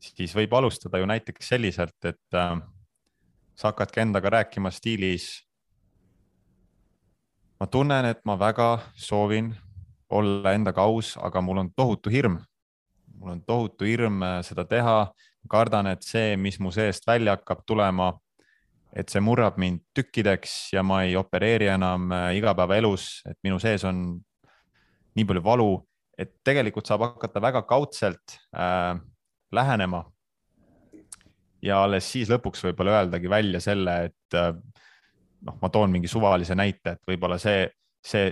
[0.00, 2.54] siis võib alustada ju näiteks selliselt, et äh,
[3.52, 5.44] sa hakkadki endaga rääkima stiilis.
[7.60, 9.52] ma tunnen, et ma väga soovin
[10.08, 12.38] olla endaga aus, aga mul on tohutu hirm.
[13.18, 15.12] mul on tohutu hirm äh, seda teha.
[15.48, 18.12] kardan, et see, mis mu seest välja hakkab tulema
[18.96, 23.84] et see murrab mind tükkideks ja ma ei opereeri enam äh, igapäevaelus, et minu sees
[23.88, 24.02] on
[25.18, 25.70] nii palju valu,
[26.18, 28.94] et tegelikult saab hakata väga kaudselt äh,
[29.52, 30.04] lähenema.
[31.62, 34.52] ja alles siis lõpuks võib-olla öeldagi välja selle, et äh,
[35.46, 37.66] noh, ma toon mingi suvalise näite, et võib-olla see,
[38.04, 38.30] see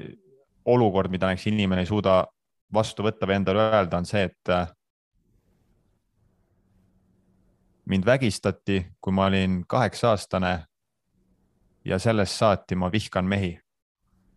[0.67, 2.25] olukord, mida näiteks inimene ei suuda
[2.75, 4.69] vastu võtta või endale öelda, on see, et äh,
[7.87, 10.65] mind vägistati, kui ma olin kaheksa aastane.
[11.85, 13.61] ja sellest saati ma vihkan mehi.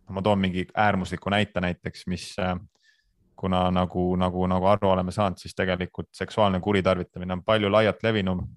[0.08, 2.56] ma toon mingi äärmusliku näite näiteks, mis äh,
[3.36, 8.48] kuna nagu, nagu, nagu aru oleme saanud, siis tegelikult seksuaalne kuritarvitamine on palju laialt levinum.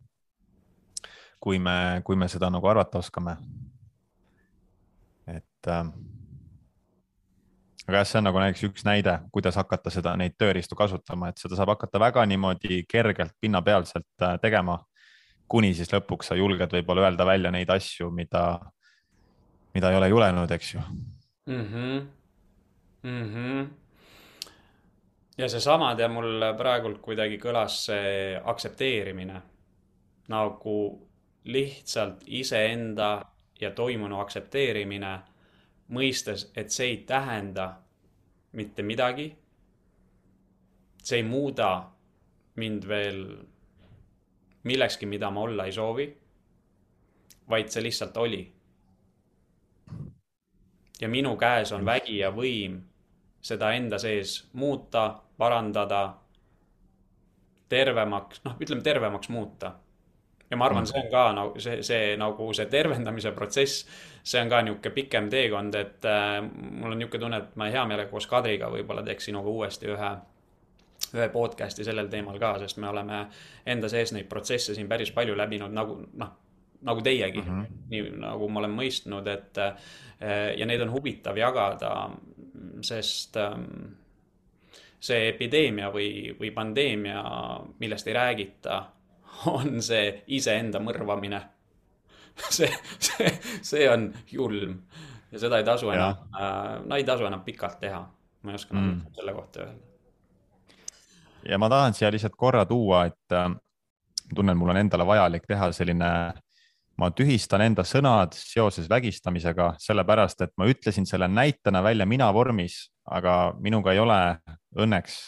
[1.40, 3.38] kui me, kui me seda nagu arvata oskame.
[5.28, 5.86] et äh,
[7.88, 11.42] aga jah, see on nagu näiteks üks näide, kuidas hakata seda, neid tööriistu kasutama, et
[11.42, 14.80] seda saab hakata väga niimoodi kergelt pinnapealselt äh, tegema.
[15.48, 18.60] kuni siis lõpuks sa julged võib-olla öelda välja neid asju, mida,
[19.76, 20.82] mida ei ole julenud, eks ju
[21.46, 21.66] mm.
[21.66, 22.08] -hmm.
[23.04, 23.68] Mm -hmm.
[25.38, 29.42] ja seesama tead mul praegult kuidagi kõlas see aktsepteerimine
[30.28, 31.08] nagu
[31.44, 33.26] lihtsalt iseenda
[33.62, 35.20] ja toimunu aktsepteerimine
[35.90, 37.74] mõistes, et see ei tähenda
[38.52, 39.36] mitte midagi.
[41.04, 41.90] see ei muuda
[42.56, 43.38] mind veel
[44.64, 46.18] millekski, mida ma olla ei soovi.
[47.50, 48.54] vaid see lihtsalt oli.
[51.02, 52.82] ja minu käes on vägi ja võim
[53.42, 56.14] seda enda sees muuta, parandada,
[57.70, 59.83] tervemaks, noh, ütleme tervemaks muuta
[60.54, 60.92] ja ma arvan, mm.
[60.92, 63.88] see on ka nagu see, see nagu see tervendamise protsess,
[64.24, 67.86] see on ka niisugune pikem teekond, et äh, mul on niisugune tunne, et ma hea
[67.90, 70.12] meelega koos Kadriga võib-olla teeks sinuga uuesti ühe,
[71.18, 73.26] ühe podcast'i sellel teemal ka, sest me oleme
[73.66, 76.38] enda sees neid protsesse siin päris palju läbinud, nagu noh,
[76.84, 77.84] nagu teiegi mm, -hmm.
[77.90, 79.92] nii nagu ma olen mõistnud, et äh,
[80.58, 82.10] ja neid on huvitav jagada,
[82.86, 83.66] sest ähm,
[85.04, 87.24] see epideemia või, või pandeemia,
[87.80, 88.84] millest ei räägita
[89.52, 91.42] on see iseenda mõrvamine.
[92.50, 92.70] see,
[93.00, 93.30] see,
[93.62, 94.80] see on julm
[95.34, 98.00] ja seda ei tasu enam äh,, no ei tasu enam pikalt teha.
[98.44, 99.02] ma ei oska mm.
[99.16, 99.84] selle kohta öelda.
[101.50, 103.52] ja ma tahan siia lihtsalt korra tuua, et äh,
[104.36, 106.10] tunnen, mul on endale vajalik teha selline,
[106.98, 112.88] ma tühistan enda sõnad seoses vägistamisega, sellepärast et ma ütlesin selle näitena välja mina vormis,
[113.06, 114.20] aga minuga ei ole
[114.80, 115.20] õnneks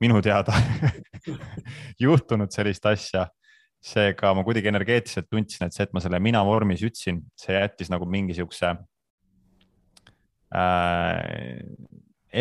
[0.00, 0.54] minu teada
[2.04, 3.28] juhtunud sellist asja.
[3.78, 7.92] seega ma kuidagi energeetiliselt tundsin, et see, et ma selle mina vormis ütlesin, see jättis
[7.92, 8.72] nagu mingi siukse
[10.50, 11.60] äh,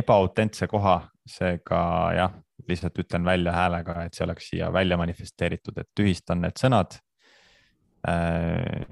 [0.01, 0.95] ebaautentse koha,
[1.29, 1.81] seega
[2.17, 2.33] jah,
[2.67, 6.97] lihtsalt ütlen välja häälega, et see oleks siia välja manifesteeritud, et tühistan need sõnad
[8.09, 8.89] äh,.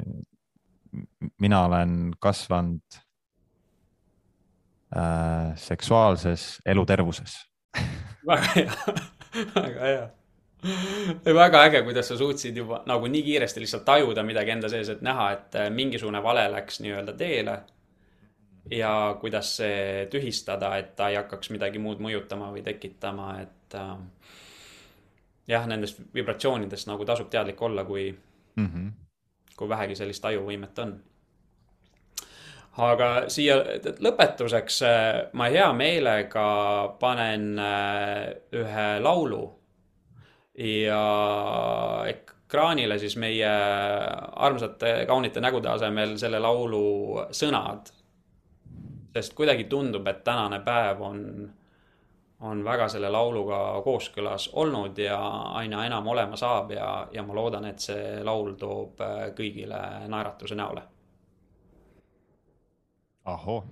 [1.42, 3.02] mina olen kasvanud
[4.94, 7.42] äh, seksuaalses elutervuses
[8.26, 8.96] väga hea
[9.56, 10.10] väga hea.
[11.26, 15.02] väga äge, kuidas sa suutsid juba nagu nii kiiresti lihtsalt tajuda midagi enda sees, et
[15.06, 17.60] näha, et äh, mingisugune vale läks nii-öelda teele.
[18.72, 23.98] ja kuidas see tühistada, et ta ei hakkaks midagi muud mõjutama või tekitama, et äh,
[25.48, 28.10] jah, nendest vibratsioonidest nagu tasub teadlik olla, kui
[28.56, 28.90] mm, -hmm.
[29.58, 30.96] kui vähegi sellist tajuvõimet on
[32.84, 33.58] aga siia
[34.04, 36.48] lõpetuseks äh, ma hea meelega
[37.00, 39.44] panen äh, ühe laulu
[40.60, 41.04] ja
[42.10, 43.52] ekraanile siis meie
[44.48, 47.92] armsate kaunite nägude asemel selle laulu sõnad.
[49.16, 51.22] sest kuidagi tundub, et tänane päev on,
[52.40, 55.20] on väga selle lauluga kooskõlas olnud ja
[55.56, 60.56] aina enam olema saab ja, ja ma loodan, et see laul toob äh, kõigile naeratuse
[60.56, 60.84] näole
[63.28, 63.64] Aho.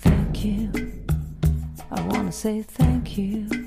[0.00, 0.70] Thank you.
[1.90, 3.61] I want to say thank you.